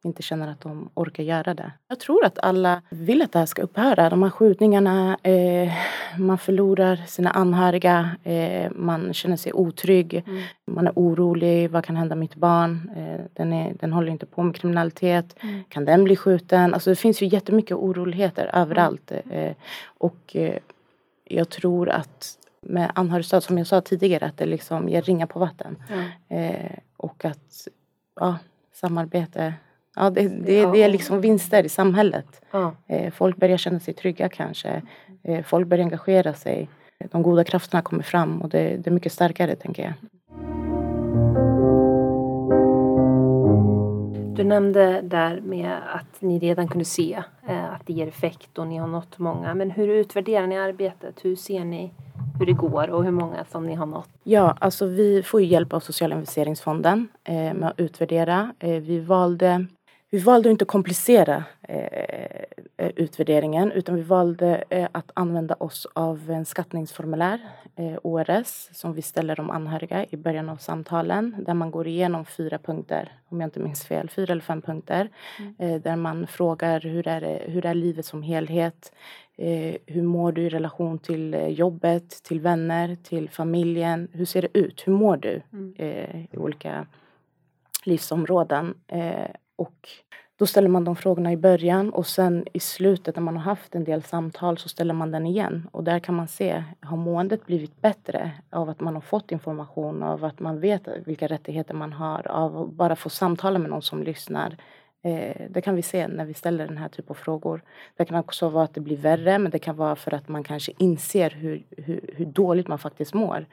inte 0.05 0.21
känner 0.21 0.47
att 0.47 0.61
de 0.61 0.89
orkar 0.93 1.23
göra 1.23 1.53
det. 1.53 1.71
Jag 1.87 1.99
tror 1.99 2.25
att 2.25 2.39
alla 2.39 2.81
vill 2.89 3.21
att 3.21 3.31
det 3.31 3.39
här 3.39 3.45
ska 3.45 3.61
upphöra. 3.61 4.09
De 4.09 4.23
här 4.23 4.29
skjutningarna, 4.29 5.17
eh, 5.23 5.73
man 6.17 6.37
förlorar 6.37 6.95
sina 6.95 7.29
anhöriga, 7.29 8.09
eh, 8.23 8.71
man 8.75 9.13
känner 9.13 9.37
sig 9.37 9.53
otrygg, 9.53 10.13
mm. 10.13 10.43
man 10.67 10.87
är 10.87 10.93
orolig, 10.95 11.71
vad 11.71 11.85
kan 11.85 11.95
hända 11.95 12.15
mitt 12.15 12.35
barn? 12.35 12.91
Eh, 12.95 13.25
den, 13.33 13.53
är, 13.53 13.73
den 13.79 13.93
håller 13.93 14.11
inte 14.11 14.25
på 14.25 14.43
med 14.43 14.55
kriminalitet, 14.55 15.35
mm. 15.41 15.63
kan 15.69 15.85
den 15.85 16.03
bli 16.03 16.15
skjuten? 16.15 16.73
Alltså 16.73 16.89
det 16.89 16.95
finns 16.95 17.21
ju 17.21 17.25
jättemycket 17.25 17.77
oroligheter 17.77 18.49
överallt. 18.53 19.11
Mm. 19.11 19.25
Eh, 19.29 19.55
och 19.85 20.35
eh, 20.35 20.57
jag 21.25 21.49
tror 21.49 21.89
att 21.89 22.37
med 22.61 22.91
anhörigstöd, 22.95 23.43
som 23.43 23.57
jag 23.57 23.67
sa 23.67 23.81
tidigare, 23.81 24.25
att 24.25 24.37
det 24.37 24.45
liksom 24.45 24.89
ger 24.89 25.01
ringar 25.01 25.25
på 25.25 25.39
vatten. 25.39 25.83
Eh, 26.27 26.77
och 26.97 27.25
att 27.25 27.67
ja, 28.15 28.37
samarbete 28.73 29.53
Ja, 29.95 30.09
det, 30.09 30.27
det, 30.27 30.65
det 30.65 30.83
är 30.83 30.89
liksom 30.89 31.21
vinster 31.21 31.63
i 31.63 31.69
samhället. 31.69 32.41
Ja. 32.51 32.75
Eh, 32.87 33.11
folk 33.11 33.37
börjar 33.37 33.57
känna 33.57 33.79
sig 33.79 33.93
trygga 33.93 34.29
kanske. 34.29 34.81
Eh, 35.23 35.43
folk 35.43 35.67
börjar 35.67 35.83
engagera 35.83 36.33
sig. 36.33 36.69
De 37.11 37.23
goda 37.23 37.43
krafterna 37.43 37.81
kommer 37.81 38.03
fram 38.03 38.41
och 38.41 38.49
det, 38.49 38.77
det 38.77 38.87
är 38.87 38.91
mycket 38.91 39.11
starkare 39.11 39.55
tänker 39.55 39.83
jag. 39.83 39.93
Du 44.35 44.43
nämnde 44.43 45.01
där 45.01 45.41
med 45.41 45.77
att 45.95 46.21
ni 46.21 46.39
redan 46.39 46.67
kunde 46.67 46.85
se 46.85 47.23
eh, 47.47 47.73
att 47.73 47.87
det 47.87 47.93
ger 47.93 48.07
effekt 48.07 48.57
och 48.57 48.67
ni 48.67 48.77
har 48.77 48.87
nått 48.87 49.19
många. 49.19 49.53
Men 49.53 49.71
hur 49.71 49.87
utvärderar 49.87 50.47
ni 50.47 50.57
arbetet? 50.57 51.25
Hur 51.25 51.35
ser 51.35 51.65
ni 51.65 51.93
hur 52.39 52.45
det 52.45 52.53
går 52.53 52.89
och 52.89 53.03
hur 53.03 53.11
många 53.11 53.45
som 53.45 53.65
ni 53.65 53.75
har 53.75 53.85
nått? 53.85 54.09
Ja, 54.23 54.57
alltså 54.59 54.85
vi 54.85 55.23
får 55.23 55.41
ju 55.41 55.47
hjälp 55.47 55.73
av 55.73 55.79
Sociala 55.79 56.15
investeringsfonden 56.15 57.07
med 57.27 57.63
att 57.63 57.79
utvärdera. 57.79 58.53
vi 58.59 58.99
valde 58.99 59.65
vi 60.13 60.19
valde 60.19 60.49
att 60.49 60.51
inte 60.51 60.65
komplicera 60.65 61.43
eh, 61.61 61.85
eh, 62.77 62.91
utvärderingen 62.95 63.71
utan 63.71 63.95
vi 63.95 64.01
valde 64.01 64.63
eh, 64.69 64.87
att 64.91 65.11
använda 65.13 65.55
oss 65.55 65.87
av 65.93 66.31
en 66.31 66.45
skattningsformulär, 66.45 67.39
eh, 67.75 67.97
ORS, 68.03 68.69
som 68.71 68.93
vi 68.93 69.01
ställer 69.01 69.35
de 69.35 69.49
anhöriga 69.49 70.05
i 70.09 70.17
början 70.17 70.49
av 70.49 70.57
samtalen 70.57 71.35
där 71.45 71.53
man 71.53 71.71
går 71.71 71.87
igenom 71.87 72.25
fyra 72.25 72.57
punkter, 72.57 73.11
om 73.29 73.41
jag 73.41 73.47
inte 73.47 73.59
minns 73.59 73.85
fel, 73.85 74.09
fyra 74.09 74.31
eller 74.31 74.41
fem 74.41 74.61
punkter. 74.61 75.09
Mm. 75.39 75.55
Eh, 75.59 75.81
där 75.81 75.95
man 75.95 76.27
frågar 76.27 76.79
hur 76.79 77.07
är, 77.07 77.21
det, 77.21 77.41
hur 77.47 77.65
är 77.65 77.73
livet 77.73 78.05
som 78.05 78.23
helhet? 78.23 78.93
Eh, 79.37 79.75
hur 79.85 80.03
mår 80.03 80.31
du 80.31 80.41
i 80.41 80.49
relation 80.49 80.99
till 80.99 81.55
jobbet, 81.59 82.23
till 82.23 82.39
vänner, 82.39 82.97
till 83.03 83.29
familjen? 83.29 84.07
Hur 84.11 84.25
ser 84.25 84.41
det 84.41 84.57
ut? 84.57 84.87
Hur 84.87 84.93
mår 84.93 85.17
du 85.17 85.41
mm. 85.53 85.73
i 86.31 86.37
olika 86.37 86.87
livsområden? 87.85 88.73
Och 89.61 89.89
då 90.39 90.45
ställer 90.45 90.69
man 90.69 90.83
de 90.83 90.95
frågorna 90.95 91.31
i 91.31 91.37
början 91.37 91.89
och 91.89 92.07
sen 92.07 92.45
i 92.53 92.59
slutet 92.59 93.15
när 93.15 93.23
man 93.23 93.37
har 93.37 93.43
haft 93.43 93.75
en 93.75 93.83
del 93.83 94.03
samtal 94.03 94.57
så 94.57 94.69
ställer 94.69 94.93
man 94.93 95.11
den 95.11 95.25
igen. 95.25 95.67
Och 95.71 95.83
där 95.83 95.99
kan 95.99 96.15
man 96.15 96.27
se, 96.27 96.63
har 96.79 96.97
måendet 96.97 97.45
blivit 97.45 97.81
bättre 97.81 98.31
av 98.49 98.69
att 98.69 98.79
man 98.79 98.93
har 98.93 99.01
fått 99.01 99.31
information, 99.31 100.03
av 100.03 100.25
att 100.25 100.39
man 100.39 100.59
vet 100.59 100.87
vilka 101.05 101.27
rättigheter 101.27 101.73
man 101.73 101.93
har, 101.93 102.27
av 102.27 102.57
att 102.57 102.71
bara 102.71 102.95
få 102.95 103.09
samtala 103.09 103.59
med 103.59 103.69
någon 103.69 103.81
som 103.81 104.03
lyssnar. 104.03 104.57
Eh, 105.03 105.47
det 105.49 105.61
kan 105.61 105.75
vi 105.75 105.81
se 105.81 106.07
när 106.07 106.25
vi 106.25 106.33
ställer 106.33 106.67
den 106.67 106.77
här 106.77 106.89
typen 106.89 107.09
av 107.09 107.13
frågor. 107.13 107.61
Det 107.97 108.05
kan 108.05 108.19
också 108.19 108.49
vara 108.49 108.63
att 108.63 108.73
det 108.73 108.81
blir 108.81 108.97
värre 108.97 109.39
men 109.39 109.51
det 109.51 109.59
kan 109.59 109.75
vara 109.75 109.95
för 109.95 110.13
att 110.13 110.27
man 110.27 110.43
kanske 110.43 110.71
inser 110.77 111.29
hur, 111.29 111.63
hur, 111.77 112.13
hur 112.15 112.25
dåligt 112.25 112.67
man 112.67 112.79
faktiskt 112.79 113.13
mår. 113.13 113.45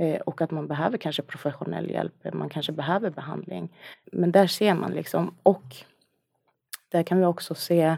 Eh, 0.00 0.20
och 0.20 0.40
att 0.40 0.50
man 0.50 0.66
behöver 0.66 0.98
kanske 0.98 1.22
professionell 1.22 1.90
hjälp, 1.90 2.26
man 2.32 2.48
kanske 2.48 2.72
behöver 2.72 3.10
behandling. 3.10 3.68
Men 4.12 4.32
där 4.32 4.46
ser 4.46 4.74
man 4.74 4.92
liksom. 4.92 5.34
Och 5.42 5.76
där 6.88 7.02
kan 7.02 7.18
vi 7.18 7.24
också 7.24 7.54
se 7.54 7.96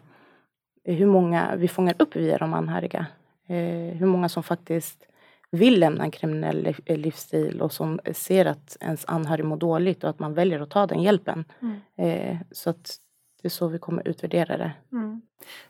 hur 0.84 1.06
många 1.06 1.56
vi 1.56 1.68
fångar 1.68 1.94
upp 1.98 2.16
via 2.16 2.38
de 2.38 2.54
anhöriga. 2.54 3.06
Eh, 3.46 3.96
hur 3.96 4.06
många 4.06 4.28
som 4.28 4.42
faktiskt 4.42 5.06
vill 5.54 5.80
lämna 5.80 6.04
en 6.04 6.10
kriminell 6.10 6.74
livsstil 6.86 7.60
och 7.60 7.72
som 7.72 8.00
ser 8.12 8.46
att 8.46 8.76
ens 8.80 9.04
anhörig 9.06 9.44
mår 9.44 9.56
dåligt 9.56 10.04
och 10.04 10.10
att 10.10 10.18
man 10.18 10.34
väljer 10.34 10.60
att 10.60 10.70
ta 10.70 10.86
den 10.86 11.02
hjälpen. 11.02 11.44
Mm. 11.62 11.80
Eh, 11.96 12.36
så 12.50 12.70
att 12.70 12.96
det 13.42 13.48
är 13.48 13.50
så 13.50 13.68
vi 13.68 13.78
kommer 13.78 14.08
utvärdera 14.08 14.56
det. 14.56 14.72
Mm. 14.92 15.22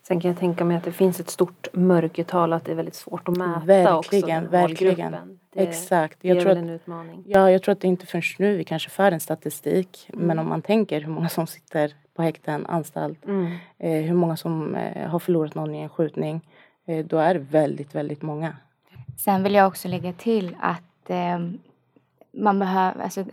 Sen 0.03 0.20
kan 0.20 0.31
jag 0.31 0.40
tänka 0.40 0.64
mig 0.64 0.77
att 0.77 0.85
det 0.85 0.92
finns 0.92 1.20
ett 1.20 1.31
stort 1.31 1.68
mörkertal 1.73 2.53
och 2.53 2.57
att 2.57 2.64
det 2.64 2.73
är 2.73 2.77
väldigt 2.77 2.94
svårt 2.94 3.29
att 3.29 3.37
mäta 3.37 3.61
verkligen, 3.64 4.44
också. 4.44 4.51
Verkligen, 4.51 5.38
det, 5.53 5.62
Exakt. 5.62 6.18
Jag 6.20 6.37
det 6.37 6.40
är 6.40 6.44
tror 6.44 6.57
en 6.57 6.68
utmaning. 6.68 7.25
Ja, 7.27 7.51
jag 7.51 7.62
tror 7.62 7.73
att 7.73 7.81
det 7.81 7.88
inte 7.88 8.07
förrän 8.07 8.23
nu 8.38 8.57
vi 8.57 8.64
kanske 8.64 8.90
för 8.90 9.12
en 9.12 9.20
statistik. 9.20 10.11
Mm. 10.12 10.27
Men 10.27 10.38
om 10.38 10.49
man 10.49 10.62
tänker 10.62 11.01
hur 11.01 11.11
många 11.11 11.29
som 11.29 11.47
sitter 11.47 11.94
på 12.14 12.23
häkten, 12.23 12.66
anstalt, 12.66 13.25
mm. 13.25 13.47
eh, 13.79 14.03
hur 14.03 14.14
många 14.14 14.37
som 14.37 14.75
eh, 14.75 15.09
har 15.09 15.18
förlorat 15.18 15.55
någon 15.55 15.75
i 15.75 15.81
en 15.81 15.88
skjutning. 15.88 16.49
Eh, 16.87 17.05
då 17.07 17.18
är 17.18 17.35
det 17.35 17.40
väldigt, 17.40 17.94
väldigt 17.94 18.23
många. 18.23 18.57
Sen 19.16 19.42
vill 19.42 19.55
jag 19.55 19.66
också 19.66 19.88
lägga 19.88 20.12
till 20.12 20.57
att 20.61 21.11
eh, 21.11 21.38
man 22.33 22.59
behöver, 22.59 23.03
alltså, 23.03 23.24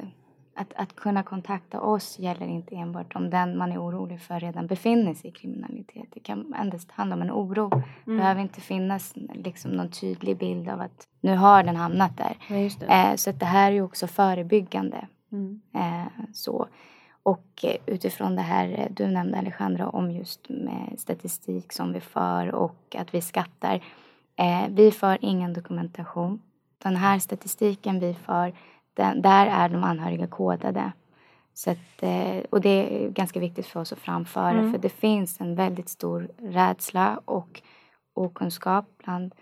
att, 0.56 0.74
att 0.76 0.96
kunna 0.96 1.24
kontakta 1.24 1.82
oss 1.82 2.20
gäller 2.20 2.48
inte 2.48 2.76
enbart 2.76 3.16
om 3.16 3.30
den 3.30 3.58
man 3.58 3.72
är 3.72 3.84
orolig 3.84 4.22
för 4.22 4.40
redan 4.40 4.68
befinner 4.68 5.14
sig 5.14 5.30
i 5.30 5.34
kriminalitet. 5.34 6.08
Det 6.14 6.20
kan 6.20 6.54
endast 6.54 6.92
handla 6.92 7.16
om 7.16 7.22
en 7.22 7.32
oro. 7.32 7.70
Det 7.70 8.12
mm. 8.12 8.18
behöver 8.18 8.42
inte 8.42 8.62
finnas 8.62 9.14
liksom, 9.34 9.72
någon 9.72 9.92
tydlig 9.92 10.38
bild 10.38 10.70
av 10.70 10.82
att 10.82 11.08
nu 11.22 11.36
har 11.36 11.64
den 11.64 11.76
hamnat 11.76 12.18
där. 12.18 12.38
Ja, 12.48 12.86
eh, 12.88 13.16
så 13.16 13.30
att 13.30 13.40
det 13.40 13.46
här 13.46 13.72
är 13.72 13.82
också 13.82 14.08
förebyggande. 14.08 15.08
Mm. 15.32 15.62
Eh, 15.74 16.24
så. 16.34 16.68
Och 17.24 17.46
eh, 17.64 17.76
utifrån 17.86 18.36
det 18.36 18.42
här 18.42 18.80
eh, 18.80 18.88
du 18.92 19.08
nämnde 19.08 19.38
Alejandra 19.38 19.90
om 19.90 20.12
just 20.12 20.48
statistik 20.98 21.74
som 21.74 21.94
vi 21.94 22.00
för 22.00 22.56
och 22.56 22.96
att 22.98 23.14
vi 23.14 23.22
skattar. 23.22 23.84
Eh, 24.42 24.70
vi 24.70 24.92
för 24.92 25.18
ingen 25.22 25.54
dokumentation. 25.54 26.42
Den 26.78 26.96
här 26.96 27.20
statistiken 27.20 28.00
vi 28.00 28.14
för, 28.14 28.54
den, 28.94 29.22
där 29.22 29.48
är 29.48 29.70
de 29.70 29.84
anhöriga 29.84 30.28
kodade. 30.28 30.92
Så 31.54 31.72
att, 31.72 32.04
och 32.50 32.62
det 32.62 32.70
är 32.70 33.10
ganska 33.10 33.40
viktigt 33.40 33.66
för 33.66 33.80
oss 33.80 33.94
att 33.94 34.00
framföra 34.00 34.52
mm. 34.52 34.72
för 34.72 34.80
det 34.80 34.90
finns 34.90 35.42
en 35.42 35.56
väldigt 35.56 35.90
stor 35.90 36.30
rädsla 36.38 37.22
och 37.26 37.62
okunskap 38.14 38.86
bland 39.04 39.36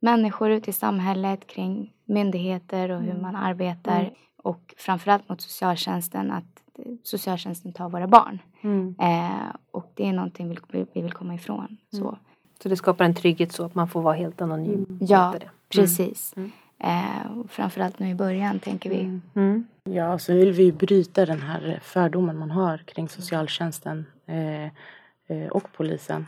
människor 0.00 0.50
ute 0.50 0.70
i 0.70 0.72
samhället 0.72 1.46
kring 1.46 1.92
myndigheter 2.04 2.90
och 2.90 3.00
hur 3.00 3.10
mm. 3.10 3.22
man 3.22 3.36
arbetar. 3.36 4.00
Mm. 4.00 4.12
Och 4.36 4.74
framförallt 4.78 5.28
mot 5.28 5.40
socialtjänsten 5.40 6.30
att 6.30 6.62
socialtjänsten 7.02 7.72
tar 7.72 7.88
våra 7.88 8.06
barn. 8.06 8.38
Mm. 8.60 8.94
Eh, 9.00 9.56
och 9.70 9.92
det 9.94 10.08
är 10.08 10.12
någonting 10.12 10.48
vi, 10.48 10.86
vi 10.92 11.02
vill 11.02 11.12
komma 11.12 11.34
ifrån. 11.34 11.76
Så. 11.90 12.18
Så 12.62 12.68
det 12.68 12.76
skapar 12.76 13.04
en 13.04 13.14
trygghet 13.14 13.52
så 13.52 13.64
att 13.64 13.74
man 13.74 13.88
får 13.88 14.02
vara 14.02 14.14
helt 14.14 14.40
anonym? 14.40 14.86
Mm. 14.88 14.98
Ja, 15.00 15.28
mm. 15.28 15.48
precis. 15.68 16.34
Mm. 16.36 16.50
Eh, 16.78 17.44
framförallt 17.48 17.98
nu 17.98 18.10
i 18.10 18.14
början 18.14 18.58
tänker 18.58 18.90
vi. 18.90 19.00
Mm. 19.00 19.22
Mm. 19.34 19.66
Ja, 19.84 20.18
så 20.18 20.32
vill 20.34 20.52
vi 20.52 20.72
bryta 20.72 21.26
den 21.26 21.42
här 21.42 21.80
fördomen 21.82 22.38
man 22.38 22.50
har 22.50 22.78
kring 22.78 23.08
socialtjänsten 23.08 24.06
eh, 24.26 24.64
eh 24.64 25.48
och 25.50 25.72
polisen 25.72 26.26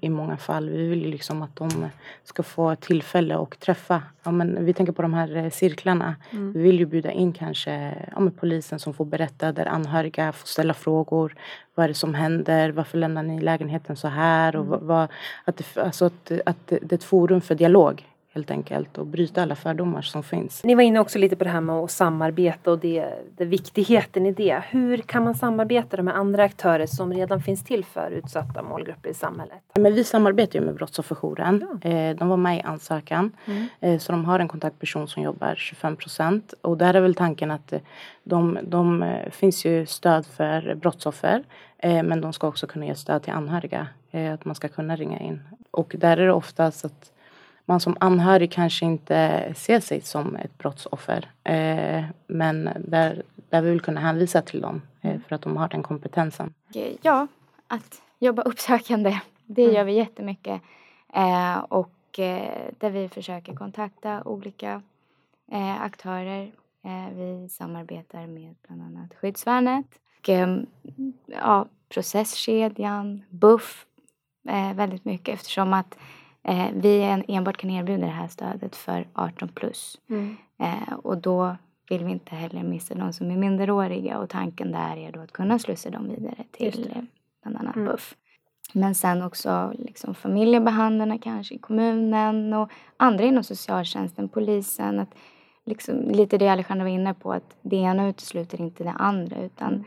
i 0.00 0.08
många 0.08 0.36
fall. 0.36 0.70
Vi 0.70 0.86
vill 0.86 1.02
ju 1.02 1.10
liksom 1.10 1.42
att 1.42 1.56
de 1.56 1.88
ska 2.24 2.42
få 2.42 2.76
tillfälle 2.76 3.36
att 3.36 3.60
träffa. 3.60 4.02
Ja, 4.22 4.30
men 4.30 4.64
vi 4.64 4.72
tänker 4.72 4.92
på 4.92 5.02
de 5.02 5.14
här 5.14 5.36
eh, 5.36 5.50
cirklarna. 5.50 6.16
Mm. 6.30 6.52
Vi 6.52 6.62
vill 6.62 6.78
ju 6.78 6.86
bjuda 6.86 7.10
in 7.10 7.32
kanske 7.32 7.94
ja, 8.16 8.30
polisen 8.40 8.78
som 8.78 8.94
får 8.94 9.04
berätta 9.04 9.52
där 9.52 9.66
anhöriga 9.66 10.32
får 10.32 10.46
ställa 10.46 10.74
frågor. 10.74 11.34
Vad 11.74 11.84
är 11.84 11.88
det 11.88 11.94
som 11.94 12.14
händer? 12.14 12.70
Varför 12.70 12.98
lämnar 12.98 13.22
ni 13.22 13.40
lägenheten 13.40 13.96
så 13.96 14.08
här? 14.08 14.56
Och 14.56 14.66
mm. 14.66 14.86
vad, 14.86 15.08
att, 15.44 15.56
det, 15.56 15.80
alltså 15.80 16.04
att, 16.04 16.32
att 16.46 16.66
det 16.66 16.92
är 16.92 16.94
ett 16.94 17.04
forum 17.04 17.40
för 17.40 17.54
dialog 17.54 18.04
helt 18.36 18.50
enkelt 18.50 18.98
och 18.98 19.06
bryta 19.06 19.42
alla 19.42 19.54
fördomar 19.54 20.02
som 20.02 20.22
finns. 20.22 20.64
Ni 20.64 20.74
var 20.74 20.82
inne 20.82 21.00
också 21.00 21.18
lite 21.18 21.36
på 21.36 21.44
det 21.44 21.50
här 21.50 21.60
med 21.60 21.76
att 21.76 21.90
samarbeta 21.90 22.70
och 22.70 22.78
det, 22.78 23.08
det 23.36 23.44
viktigheten 23.44 24.26
i 24.26 24.32
det. 24.32 24.62
Hur 24.68 24.96
kan 24.98 25.24
man 25.24 25.34
samarbeta 25.34 26.02
med 26.02 26.16
andra 26.16 26.44
aktörer 26.44 26.86
som 26.86 27.12
redan 27.12 27.40
finns 27.42 27.64
till 27.64 27.84
för 27.84 28.10
utsatta 28.10 28.62
målgrupper 28.62 29.10
i 29.10 29.14
samhället? 29.14 29.58
Men 29.74 29.94
vi 29.94 30.04
samarbetar 30.04 30.58
ju 30.58 30.64
med 30.64 30.74
Brottsofferjouren. 30.74 31.78
Ja. 31.82 31.90
Eh, 31.90 32.16
de 32.16 32.28
var 32.28 32.36
med 32.36 32.58
i 32.58 32.60
ansökan. 32.60 33.32
Mm. 33.46 33.66
Eh, 33.80 33.98
så 33.98 34.12
de 34.12 34.24
har 34.24 34.40
en 34.40 34.48
kontaktperson 34.48 35.08
som 35.08 35.22
jobbar 35.22 35.54
25 35.56 35.96
procent. 35.96 36.54
Och 36.60 36.76
där 36.76 36.94
är 36.94 37.00
väl 37.00 37.14
tanken 37.14 37.50
att 37.50 37.72
eh, 37.72 37.80
de, 38.24 38.58
de 38.62 39.04
finns 39.30 39.64
ju 39.64 39.86
stöd 39.86 40.26
för 40.26 40.74
brottsoffer. 40.74 41.44
Men 41.82 42.20
de 42.20 42.32
ska 42.32 42.48
också 42.48 42.66
kunna 42.66 42.86
ge 42.86 42.94
stöd 42.94 43.22
till 43.22 43.32
anhöriga. 43.32 43.88
Att 44.34 44.44
man 44.44 44.54
ska 44.54 44.68
kunna 44.68 44.96
ringa 44.96 45.18
in. 45.18 45.40
Och 45.70 45.94
där 45.98 46.16
är 46.16 46.26
det 46.26 46.32
oftast 46.32 46.84
att 46.84 47.12
man 47.66 47.80
som 47.80 47.96
anhörig 48.00 48.52
kanske 48.52 48.84
inte 48.84 49.52
ser 49.56 49.80
sig 49.80 50.00
som 50.00 50.36
ett 50.36 50.58
brottsoffer. 50.58 51.30
Eh, 51.44 52.04
men 52.26 52.70
där, 52.78 53.22
där 53.50 53.62
vi 53.62 53.70
vill 53.70 53.80
kunna 53.80 54.00
hänvisa 54.00 54.42
till 54.42 54.60
dem 54.60 54.82
eh, 55.02 55.20
för 55.28 55.34
att 55.34 55.42
de 55.42 55.56
har 55.56 55.68
den 55.68 55.82
kompetensen. 55.82 56.54
Ja, 57.02 57.26
att 57.66 58.02
jobba 58.18 58.42
uppsökande, 58.42 59.20
det 59.46 59.62
mm. 59.62 59.74
gör 59.74 59.84
vi 59.84 59.92
jättemycket. 59.92 60.62
Eh, 61.14 61.58
och 61.58 62.18
eh, 62.18 62.70
där 62.78 62.90
vi 62.90 63.08
försöker 63.08 63.54
kontakta 63.54 64.22
olika 64.24 64.82
eh, 65.52 65.82
aktörer. 65.82 66.52
Eh, 66.84 67.14
vi 67.14 67.48
samarbetar 67.48 68.26
med 68.26 68.54
bland 68.66 68.82
annat 68.82 69.14
Skyddsvärnet, 69.14 69.86
och, 70.28 70.66
ja, 71.26 71.66
processkedjan, 71.88 73.22
BUFF 73.28 73.86
väldigt 74.74 75.04
mycket 75.04 75.34
eftersom 75.34 75.72
att 75.72 75.98
Eh, 76.48 76.66
vi 76.74 77.22
enbart 77.28 77.56
kan 77.56 77.70
erbjuda 77.70 78.06
det 78.06 78.12
här 78.12 78.28
stödet 78.28 78.76
för 78.76 79.06
18 79.12 79.48
plus. 79.48 79.98
Mm. 80.10 80.36
Eh, 80.58 80.94
och 81.02 81.18
då 81.18 81.56
vill 81.88 82.04
vi 82.04 82.10
inte 82.10 82.34
heller 82.34 82.62
missa 82.62 82.94
de 82.94 83.12
som 83.12 83.30
är 83.30 83.36
minderåriga 83.36 84.18
och 84.18 84.30
tanken 84.30 84.72
där 84.72 84.96
är 84.96 85.12
då 85.12 85.20
att 85.20 85.32
kunna 85.32 85.58
slussa 85.58 85.90
dem 85.90 86.08
vidare 86.08 86.44
till 86.52 87.06
bland 87.42 87.56
annat 87.56 87.76
mm. 87.76 87.88
BUFF. 87.88 88.14
Men 88.72 88.94
sen 88.94 89.22
också 89.22 89.72
liksom 89.78 90.14
familjebehandlarna 90.14 91.18
kanske 91.18 91.54
i 91.54 91.58
kommunen 91.58 92.54
och 92.54 92.70
andra 92.96 93.24
inom 93.24 93.44
socialtjänsten, 93.44 94.28
polisen. 94.28 95.00
Att 95.00 95.14
liksom, 95.64 96.10
lite 96.10 96.38
det 96.38 96.48
Alejandra 96.48 96.84
var 96.84 96.92
inne 96.92 97.14
på, 97.14 97.32
att 97.32 97.56
det 97.62 97.76
ena 97.76 98.08
utesluter 98.08 98.60
inte 98.60 98.84
det 98.84 98.94
andra 98.98 99.36
utan 99.36 99.72
mm 99.72 99.84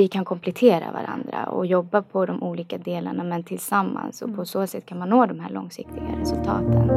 vi 0.00 0.08
kan 0.08 0.24
komplettera 0.24 0.92
varandra 0.92 1.44
och 1.44 1.66
jobba 1.66 2.02
på 2.02 2.26
de 2.26 2.42
olika 2.42 2.78
delarna 2.78 3.24
men 3.24 3.44
tillsammans 3.44 4.22
och 4.22 4.28
på 4.28 4.34
mm. 4.34 4.46
så 4.46 4.66
sätt 4.66 4.86
kan 4.86 4.98
man 4.98 5.08
nå 5.08 5.26
de 5.26 5.40
här 5.40 5.50
långsiktiga 5.50 6.02
resultaten. 6.20 6.88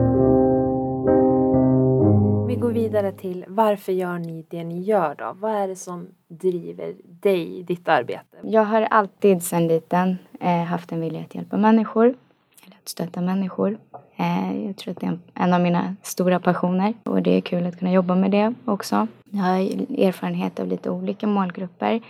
Vi 2.48 2.56
går 2.56 2.72
vidare 2.72 3.12
till 3.12 3.46
varför 3.48 3.92
gör 3.92 4.18
ni 4.20 4.46
det 4.50 4.64
ni 4.64 4.82
gör 4.82 5.16
då? 5.16 5.36
Vad 5.40 5.52
är 5.52 5.68
det 5.68 5.76
som 5.76 6.08
driver 6.28 6.96
dig 7.04 7.60
i 7.60 7.64
ditt 7.64 7.88
arbete? 7.88 8.38
Jag 8.44 8.64
har 8.64 8.82
alltid 8.82 9.44
sedan 9.44 9.68
liten 9.68 10.18
eh, 10.40 10.64
haft 10.64 10.92
en 10.92 11.02
vilja 11.02 11.22
att 11.22 11.36
hjälpa 11.36 11.58
människor, 11.58 12.06
eller 12.66 12.78
att 12.84 12.90
stötta 12.90 13.22
människor. 13.22 13.78
Eh, 14.16 14.66
jag 14.66 14.78
tror 14.78 14.92
att 14.92 15.00
det 15.00 15.06
är 15.06 15.20
en 15.34 15.54
av 15.54 15.62
mina 15.62 15.96
stora 16.02 16.40
passioner 16.40 16.94
och 17.04 17.22
det 17.22 17.38
är 17.38 17.42
kul 17.42 17.66
att 17.66 17.80
kunna 17.80 17.92
jobba 17.92 18.16
med 18.16 18.32
det 18.32 18.54
också. 18.66 19.08
Jag 19.30 19.40
har 19.40 19.58
erfarenhet 20.08 20.60
av 20.60 20.68
lite 20.68 20.90
olika 20.90 21.28
målgrupper 21.28 22.02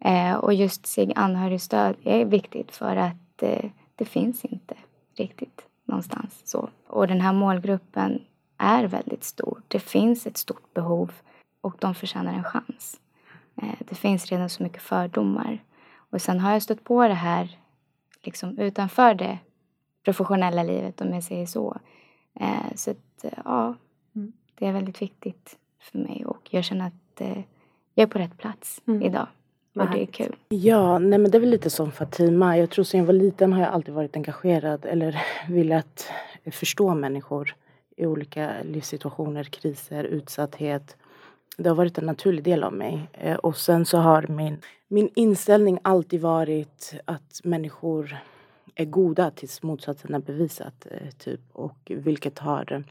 Eh, 0.00 0.34
och 0.34 0.54
just 0.54 0.86
SIG 0.86 1.12
anhörigstöd 1.16 1.96
är 2.02 2.24
viktigt 2.24 2.72
för 2.72 2.96
att 2.96 3.42
eh, 3.42 3.70
det 3.96 4.04
finns 4.04 4.44
inte 4.44 4.74
riktigt 5.16 5.66
någonstans 5.84 6.40
så. 6.44 6.68
Och 6.86 7.08
den 7.08 7.20
här 7.20 7.32
målgruppen 7.32 8.22
är 8.58 8.84
väldigt 8.84 9.24
stor. 9.24 9.62
Det 9.68 9.80
finns 9.80 10.26
ett 10.26 10.36
stort 10.36 10.74
behov 10.74 11.12
och 11.60 11.76
de 11.78 11.94
förtjänar 11.94 12.34
en 12.34 12.44
chans. 12.44 13.00
Eh, 13.56 13.78
det 13.88 13.94
finns 13.94 14.26
redan 14.26 14.48
så 14.48 14.62
mycket 14.62 14.82
fördomar. 14.82 15.64
Och 16.10 16.22
sen 16.22 16.40
har 16.40 16.52
jag 16.52 16.62
stött 16.62 16.84
på 16.84 17.08
det 17.08 17.14
här 17.14 17.58
liksom 18.22 18.58
utanför 18.58 19.14
det 19.14 19.38
professionella 20.04 20.62
livet 20.62 21.00
om 21.00 21.14
jag 21.14 21.24
säger 21.24 21.46
så. 21.46 21.76
Eh, 22.40 22.74
så 22.74 22.90
att, 22.90 23.24
eh, 23.24 23.38
ja, 23.44 23.74
mm. 24.16 24.32
det 24.54 24.66
är 24.66 24.72
väldigt 24.72 25.02
viktigt 25.02 25.58
för 25.78 25.98
mig 25.98 26.24
och 26.26 26.48
jag 26.50 26.64
känner 26.64 26.86
att 26.86 27.20
eh, 27.20 27.38
jag 27.94 28.02
är 28.02 28.06
på 28.06 28.18
rätt 28.18 28.38
plats 28.38 28.82
mm. 28.86 29.02
idag. 29.02 29.26
Och 29.84 29.90
det 29.90 30.02
är 30.02 30.06
kul. 30.06 30.36
Ja, 30.48 30.98
nej 30.98 31.18
men 31.18 31.30
det 31.30 31.38
är 31.38 31.40
väl 31.40 31.50
lite 31.50 31.70
som 31.70 31.92
Fatima. 31.92 32.58
Jag 32.58 32.70
tror 32.70 32.84
sen 32.84 33.00
jag 33.00 33.06
var 33.06 33.12
liten 33.12 33.52
har 33.52 33.60
jag 33.60 33.68
alltid 33.68 33.94
varit 33.94 34.16
engagerad 34.16 34.86
eller 34.86 35.22
velat 35.48 36.10
förstå 36.50 36.94
människor 36.94 37.54
i 37.96 38.06
olika 38.06 38.52
livssituationer, 38.64 39.44
kriser, 39.44 40.04
utsatthet. 40.04 40.96
Det 41.56 41.68
har 41.68 41.76
varit 41.76 41.98
en 41.98 42.06
naturlig 42.06 42.44
del 42.44 42.64
av 42.64 42.72
mig. 42.72 43.08
Eh, 43.12 43.36
och 43.36 43.56
sen 43.56 43.86
så 43.86 43.98
har 43.98 44.26
min, 44.28 44.58
min 44.88 45.08
inställning 45.14 45.78
alltid 45.82 46.20
varit 46.20 46.94
att 47.04 47.40
människor 47.44 48.16
är 48.74 48.84
goda 48.84 49.30
tills 49.30 49.62
motsatsen 49.62 50.14
är 50.14 50.18
bevisat. 50.18 50.86
Eh, 50.90 51.10
typ. 51.18 51.40
Och 51.52 51.78
vilket 51.86 52.38
har, 52.38 52.84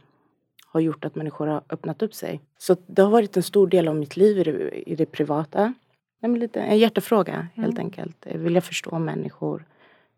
har 0.66 0.80
gjort 0.80 1.06
att 1.06 1.16
människor 1.16 1.48
har 1.48 1.64
öppnat 1.70 2.02
upp 2.02 2.14
sig. 2.14 2.42
Så 2.58 2.76
det 2.88 3.02
har 3.02 3.10
varit 3.10 3.38
en 3.38 3.44
stor 3.44 3.68
del 3.68 3.88
av 3.88 3.96
mitt 3.96 4.18
liv 4.18 4.40
i 4.40 4.44
det, 4.44 4.90
i 4.90 4.96
det 4.96 5.06
privata. 5.06 5.74
Nej, 6.20 6.40
lite, 6.40 6.62
en 6.62 6.78
hjärtefråga 6.78 7.48
helt 7.56 7.76
mm. 7.76 7.86
enkelt. 7.86 8.26
Vill 8.26 8.56
jag 8.56 8.64
förstå 8.64 9.00
människor? 9.00 9.66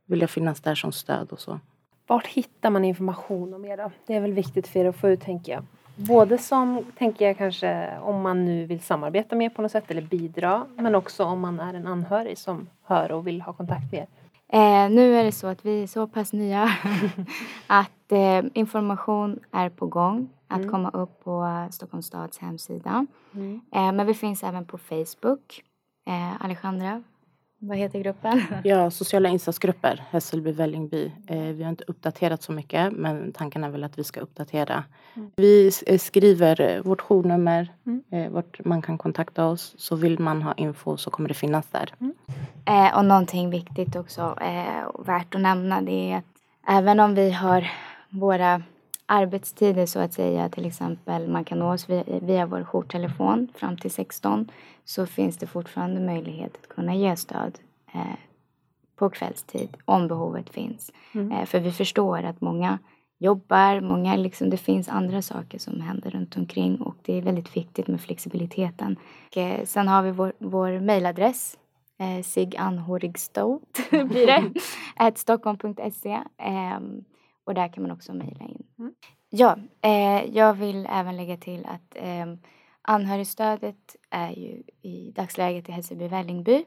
Vill 0.06 0.22
jag 0.22 0.30
finnas 0.30 0.62
där 0.62 0.76
som 0.76 0.92
stöd 0.92 1.32
och 1.32 1.40
så? 1.40 1.60
Vart 2.08 2.28
hittar 2.28 2.70
man 2.70 2.86
information 2.86 3.54
om 3.54 3.66
er 3.66 3.78
då? 3.78 3.92
Det 4.06 4.16
är 4.16 4.22
väl 4.22 4.34
viktigt 4.34 4.68
för 4.68 4.80
er 4.80 4.86
att 4.86 4.96
få 4.96 5.10
ut 5.10 5.22
tänker 5.22 5.52
jag. 5.52 5.64
Både 5.96 6.38
som, 6.38 6.86
tänker 6.98 7.26
jag 7.28 7.38
kanske, 7.38 7.98
om 8.02 8.22
man 8.22 8.46
nu 8.46 8.66
vill 8.66 8.80
samarbeta 8.80 9.36
med 9.36 9.56
på 9.56 9.62
något 9.62 9.72
sätt 9.72 9.92
eller 9.92 10.02
bidra. 10.02 10.66
Men 10.76 10.96
också 10.96 11.24
om 11.24 11.40
man 11.40 11.60
är 11.60 11.74
en 11.74 11.88
anhörig 11.88 12.38
som 12.38 12.68
hör 12.84 13.12
och 13.12 13.28
vill 13.28 13.42
ha 13.42 13.54
kontakt 13.54 13.92
med 13.92 14.00
er. 14.02 14.08
Eh, 14.52 14.90
nu 14.90 15.16
är 15.16 15.24
det 15.24 15.32
så 15.32 15.48
att 15.48 15.66
vi 15.66 15.84
är 15.84 15.88
så 15.88 16.08
pass 16.08 16.34
nya 16.34 16.64
att 17.68 18.12
eh, 18.12 18.44
information 18.54 19.40
är 19.52 19.70
på 19.70 19.88
gång 19.88 20.30
att 20.48 20.58
mm. 20.58 20.70
komma 20.70 20.90
upp 20.90 21.24
på 21.24 21.68
Stockholms 21.72 22.06
stads 22.06 22.38
hemsida. 22.38 23.06
Mm. 23.34 23.62
Eh, 23.72 23.92
men 23.92 24.08
vi 24.08 24.14
finns 24.14 24.44
även 24.44 24.66
på 24.66 24.78
Facebook. 24.78 25.64
Eh, 26.10 26.46
Alejandra, 26.46 27.04
vad 27.60 27.78
heter 27.78 28.00
gruppen? 28.00 28.42
Ja, 28.64 28.92
sociala 28.92 29.30
insatsgrupper, 29.30 30.04
Hässelby, 30.10 30.52
Vällingby. 30.52 31.12
Eh, 31.28 31.40
vi 31.40 31.64
har 31.64 31.70
inte 31.70 31.84
uppdaterat 31.88 32.44
så 32.44 32.52
mycket 32.52 32.94
men 32.94 33.32
tanken 33.32 33.64
är 33.64 33.70
väl 33.70 33.84
att 33.84 34.00
vi 34.00 34.04
ska 34.04 34.20
uppdatera. 34.20 34.84
Mm. 35.14 35.32
Vi 35.36 35.72
eh, 35.88 36.00
skriver 36.00 36.62
eh, 36.62 36.82
vårt 36.82 37.02
journummer, 37.02 37.74
mm. 37.86 38.04
eh, 38.12 38.32
vart 38.32 38.66
man 38.66 38.82
kan 38.82 38.98
kontakta 38.98 39.46
oss. 39.46 39.76
Så 39.78 39.96
vill 39.96 40.20
man 40.20 40.42
ha 40.42 40.54
info 40.54 40.98
så 40.98 41.10
kommer 41.10 41.30
det 41.30 41.36
finnas 41.36 41.68
där. 41.68 41.94
Mm. 42.00 42.14
Eh, 42.66 42.98
och 42.98 43.06
någonting 43.06 43.50
viktigt 43.50 43.96
också, 43.96 44.38
eh, 44.42 45.06
värt 45.06 45.36
att 45.36 45.42
nämna, 45.42 45.82
det 45.82 46.12
är 46.12 46.18
att 46.18 46.26
även 46.68 47.00
om 47.00 47.16
vi 47.16 47.32
har 47.32 47.72
våra 48.10 48.62
arbetstider 49.12 49.86
så 49.86 50.00
att 50.00 50.14
säga, 50.14 50.50
till 50.50 50.66
exempel 50.66 51.28
man 51.28 51.46
kan 51.46 51.60
nå 51.60 51.74
oss 51.74 51.90
via, 51.90 52.04
via 52.22 52.46
vår 52.46 52.64
jourtelefon 52.64 53.48
fram 53.56 53.78
till 53.78 53.92
16 53.92 54.52
så 54.86 55.06
finns 55.06 55.38
det 55.38 55.48
fortfarande 55.48 56.02
möjlighet 56.02 56.58
att 56.62 56.70
kunna 56.70 56.96
ge 56.96 57.16
stöd 57.16 57.60
eh, 57.94 58.18
på 58.96 59.10
kvällstid 59.10 59.78
om 59.86 60.08
behovet 60.08 60.50
finns. 60.50 60.92
Mm. 61.14 61.32
Eh, 61.32 61.46
för 61.46 61.60
vi 61.60 61.72
förstår 61.72 62.24
att 62.24 62.42
många 62.42 62.80
jobbar, 63.18 63.82
många 63.82 64.16
liksom, 64.16 64.50
det 64.50 64.58
finns 64.58 64.90
andra 64.90 65.22
saker 65.22 65.60
som 65.60 65.82
händer 65.82 66.12
runt 66.12 66.38
omkring 66.38 66.82
och 66.82 66.96
det 67.02 67.18
är 67.18 67.22
väldigt 67.22 67.58
viktigt 67.58 67.88
med 67.88 68.02
flexibiliteten. 68.02 68.98
Och, 69.28 69.38
eh, 69.38 69.66
sen 69.66 69.88
har 69.88 70.04
vi 70.04 70.12
vår, 70.12 70.34
vår 70.38 70.80
mejladress 70.80 71.58
eh, 72.00 72.24
siganhorigstot 72.24 73.80
blir 73.90 74.28
det, 74.28 74.52
stockholm.se 75.16 76.20
och 77.50 77.56
där 77.56 77.68
kan 77.68 77.84
man 77.84 77.92
också 77.92 78.14
mejla 78.14 78.46
in. 78.46 78.64
Mm. 78.80 78.94
Ja, 79.30 79.58
eh, 79.82 80.36
jag 80.36 80.54
vill 80.54 80.88
även 80.90 81.18
lägga 81.18 81.38
till 81.38 81.66
att 81.66 81.96
eh, 81.96 82.26
anhörigstödet 82.82 83.96
är 84.10 84.32
ju 84.32 84.64
i 84.82 85.12
dagsläget 85.16 85.70
i 85.70 85.72
Hässelby 85.72 86.08
Vällingby 86.08 86.66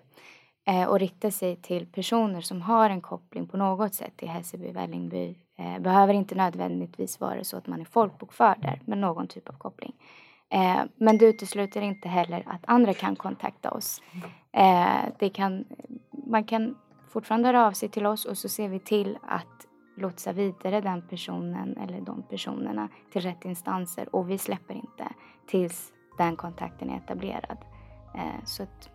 eh, 0.67 0.85
och 0.85 0.99
riktar 0.99 1.31
sig 1.31 1.57
till 1.57 1.87
personer 1.87 2.41
som 2.41 2.63
har 2.63 2.91
en 2.91 3.01
koppling 3.01 3.49
på 3.49 3.57
något 3.57 3.95
sätt 3.95 4.17
till 4.17 4.29
Hässelby 4.29 4.73
Vällingby. 4.73 5.37
Eh, 5.59 5.79
behöver 5.79 6.15
inte 6.15 6.35
nödvändigtvis 6.35 7.21
vara 7.21 7.45
så 7.45 7.57
att 7.57 7.67
man 7.67 7.81
är 7.81 7.85
folkbokförd 7.85 8.59
där, 8.63 8.81
men 8.85 9.01
någon 9.01 9.27
typ 9.27 9.49
av 9.49 9.53
koppling. 9.53 9.93
Eh, 10.49 10.83
men 10.97 11.19
det 11.19 11.27
utesluter 11.27 11.83
inte 11.83 12.09
heller 12.09 12.43
att 12.47 12.63
andra 12.67 12.95
kan 12.95 13.17
kontakta 13.17 13.71
oss. 13.71 14.03
Eh, 14.53 15.05
det 15.19 15.29
kan, 15.29 15.65
man 16.27 16.45
kan 16.45 16.77
fortfarande 17.09 17.49
höra 17.49 17.67
av 17.67 17.73
sig 17.73 17.89
till 17.89 18.07
oss 18.07 18.25
och 18.25 18.39
så 18.39 18.49
ser 18.49 18.69
vi 18.69 18.79
till 18.79 19.19
att 19.23 19.67
lotsa 19.97 20.33
vidare 20.33 20.81
den 20.81 21.03
personen 21.03 21.77
eller 21.77 22.01
de 22.01 22.23
personerna 22.23 22.89
till 23.13 23.23
rätt 23.23 23.45
instanser 23.45 24.15
och 24.15 24.31
vi 24.31 24.39
släpper 24.39 24.75
inte 24.75 25.09
tills 25.47 25.93
den 26.19 26.37
kontakten 26.37 26.91
är 26.91 26.97
etablerad. 26.97 27.59
Eh, 28.15 28.45
så 28.45 28.63
att, 28.63 28.91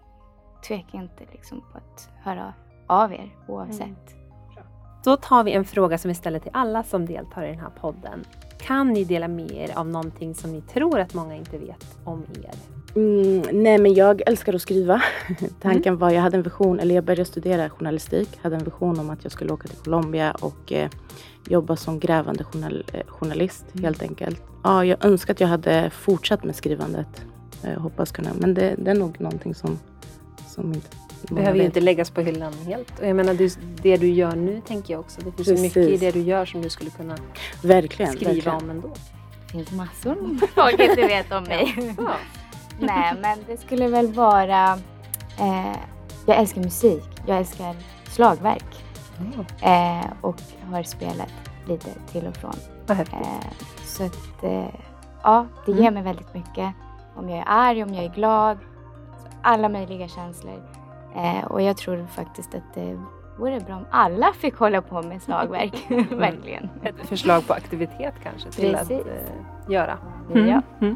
tveka 0.67 0.97
inte 0.97 1.25
liksom 1.31 1.61
på 1.71 1.77
att 1.77 2.09
höra 2.23 2.53
av 2.87 3.13
er 3.13 3.35
oavsett. 3.47 3.81
Mm. 3.81 4.27
Då 5.03 5.17
tar 5.17 5.43
vi 5.43 5.51
en 5.51 5.65
fråga 5.65 5.97
som 5.97 6.09
vi 6.09 6.15
ställer 6.15 6.39
till 6.39 6.51
alla 6.53 6.83
som 6.83 7.05
deltar 7.05 7.43
i 7.43 7.47
den 7.47 7.59
här 7.59 7.69
podden. 7.69 8.25
Kan 8.59 8.93
ni 8.93 9.03
dela 9.03 9.27
med 9.27 9.51
er 9.51 9.77
av 9.77 9.87
någonting 9.87 10.35
som 10.35 10.51
ni 10.51 10.61
tror 10.61 10.99
att 10.99 11.13
många 11.13 11.35
inte 11.35 11.57
vet 11.57 11.97
om 12.05 12.25
er? 12.43 12.51
Mm, 12.95 13.63
nej 13.63 13.77
men 13.77 13.93
jag 13.93 14.21
älskar 14.25 14.53
att 14.53 14.61
skriva. 14.61 15.01
Tanken 15.61 15.93
mm. 15.93 15.99
var, 15.99 16.11
jag 16.11 16.21
hade 16.21 16.37
en 16.37 16.43
vision, 16.43 16.79
eller 16.79 16.95
jag 16.95 17.03
började 17.03 17.25
studera 17.25 17.69
journalistik, 17.69 18.29
hade 18.41 18.55
en 18.55 18.63
vision 18.63 18.99
om 18.99 19.09
att 19.09 19.23
jag 19.23 19.31
skulle 19.31 19.53
åka 19.53 19.67
till 19.67 19.77
Colombia 19.77 20.31
och 20.31 20.71
eh, 20.71 20.89
jobba 21.47 21.75
som 21.75 21.99
grävande 21.99 22.43
journal, 22.43 22.85
eh, 22.93 23.07
journalist 23.07 23.65
mm. 23.73 23.83
helt 23.83 24.01
enkelt. 24.01 24.41
Ja, 24.63 24.85
jag 24.85 25.05
önskar 25.05 25.33
att 25.33 25.39
jag 25.39 25.47
hade 25.47 25.89
fortsatt 25.89 26.43
med 26.43 26.55
skrivandet. 26.55 27.25
Jag 27.61 27.79
hoppas 27.79 28.11
kunna, 28.11 28.29
men 28.39 28.53
det, 28.53 28.75
det 28.77 28.91
är 28.91 28.95
nog 28.95 29.21
någonting 29.21 29.55
som, 29.55 29.79
som 30.47 30.73
inte 30.73 30.97
behöver 31.35 31.59
ju 31.59 31.65
inte 31.65 31.79
läggas 31.79 32.09
på 32.09 32.21
hyllan 32.21 32.53
helt. 32.53 32.99
Och 32.99 33.07
jag 33.07 33.15
menar, 33.15 33.33
det, 33.33 33.57
det 33.81 33.97
du 33.97 34.09
gör 34.09 34.35
nu 34.35 34.61
tänker 34.67 34.93
jag 34.93 34.99
också. 34.99 35.21
Det 35.21 35.31
finns 35.31 35.47
Precis. 35.47 35.61
mycket 35.61 35.93
i 35.93 35.97
det 35.97 36.11
du 36.11 36.19
gör 36.19 36.45
som 36.45 36.61
du 36.61 36.69
skulle 36.69 36.89
kunna 36.89 37.17
verkligen, 37.63 38.11
skriva 38.11 38.31
verkligen. 38.31 38.57
om 38.57 38.69
ändå. 38.69 38.93
Det 39.45 39.51
finns 39.51 39.71
massor 39.71 40.37
folk 40.55 40.79
inte 40.79 41.07
vet 41.07 41.31
om 41.31 41.43
mig. 41.43 41.95
Ja. 41.97 42.15
Nej, 42.79 43.13
men 43.21 43.39
det 43.47 43.57
skulle 43.57 43.87
väl 43.87 44.13
vara... 44.13 44.79
Eh, 45.39 45.77
jag 46.25 46.37
älskar 46.37 46.61
musik. 46.61 47.03
Jag 47.25 47.37
älskar 47.37 47.75
slagverk. 48.09 48.83
Mm. 49.19 49.45
Eh, 49.61 50.05
och 50.21 50.41
har 50.71 50.83
spelat 50.83 51.33
lite 51.67 51.89
till 52.11 52.27
och 52.27 52.35
från. 52.35 52.53
Eh, 52.89 53.05
så 53.83 54.03
att, 54.03 54.43
eh, 54.43 54.67
ja, 55.23 55.45
det 55.65 55.71
ger 55.71 55.81
mm. 55.81 55.93
mig 55.93 56.03
väldigt 56.03 56.33
mycket. 56.33 56.73
Om 57.15 57.29
jag 57.29 57.39
är 57.39 57.45
arg, 57.47 57.83
om 57.83 57.93
jag 57.93 58.05
är 58.05 58.09
glad. 58.09 58.57
Alla 59.41 59.69
möjliga 59.69 60.07
känslor. 60.07 60.63
Eh, 61.15 61.45
och 61.45 61.61
jag 61.61 61.77
tror 61.77 62.07
faktiskt 62.07 62.55
att 62.55 62.73
det 62.73 62.99
vore 63.37 63.59
bra 63.59 63.75
om 63.75 63.85
alla 63.91 64.33
fick 64.33 64.55
hålla 64.55 64.81
på 64.81 65.01
med 65.01 65.21
slagverk. 65.21 65.85
Verkligen. 66.11 66.69
Ett 66.83 67.07
förslag 67.07 67.47
på 67.47 67.53
aktivitet 67.53 68.13
kanske 68.23 68.51
till 68.51 68.73
Precis. 68.73 68.99
att 69.01 69.07
eh, 69.07 69.71
göra. 69.73 69.97
Mm. 70.33 70.47
Ja. 70.47 70.61
Mm. 70.81 70.95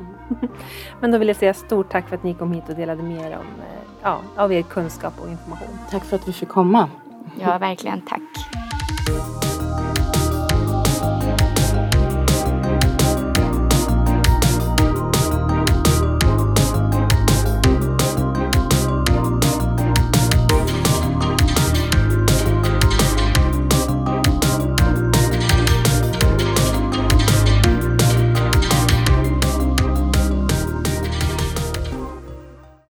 Men 1.00 1.12
då 1.12 1.18
vill 1.18 1.28
jag 1.28 1.38
säga 1.38 1.54
stort 1.54 1.90
tack 1.92 2.10
för 2.10 2.16
att 2.16 2.24
ni 2.24 2.34
kom 2.34 2.54
hit 2.54 2.70
och 2.70 2.76
delade 2.76 3.04
med 3.04 3.32
er 3.32 3.38
om, 3.38 3.46
eh, 3.46 3.82
ja, 4.02 4.20
av 4.36 4.54
er 4.54 4.62
kunskap 4.62 5.14
och 5.22 5.30
information. 5.30 5.78
Tack 5.92 6.04
för 6.04 6.16
att 6.16 6.28
vi 6.28 6.34
fick 6.34 6.50
komma. 6.50 6.90
Ja, 7.40 7.58
verkligen. 7.58 8.02
Tack. 8.02 8.22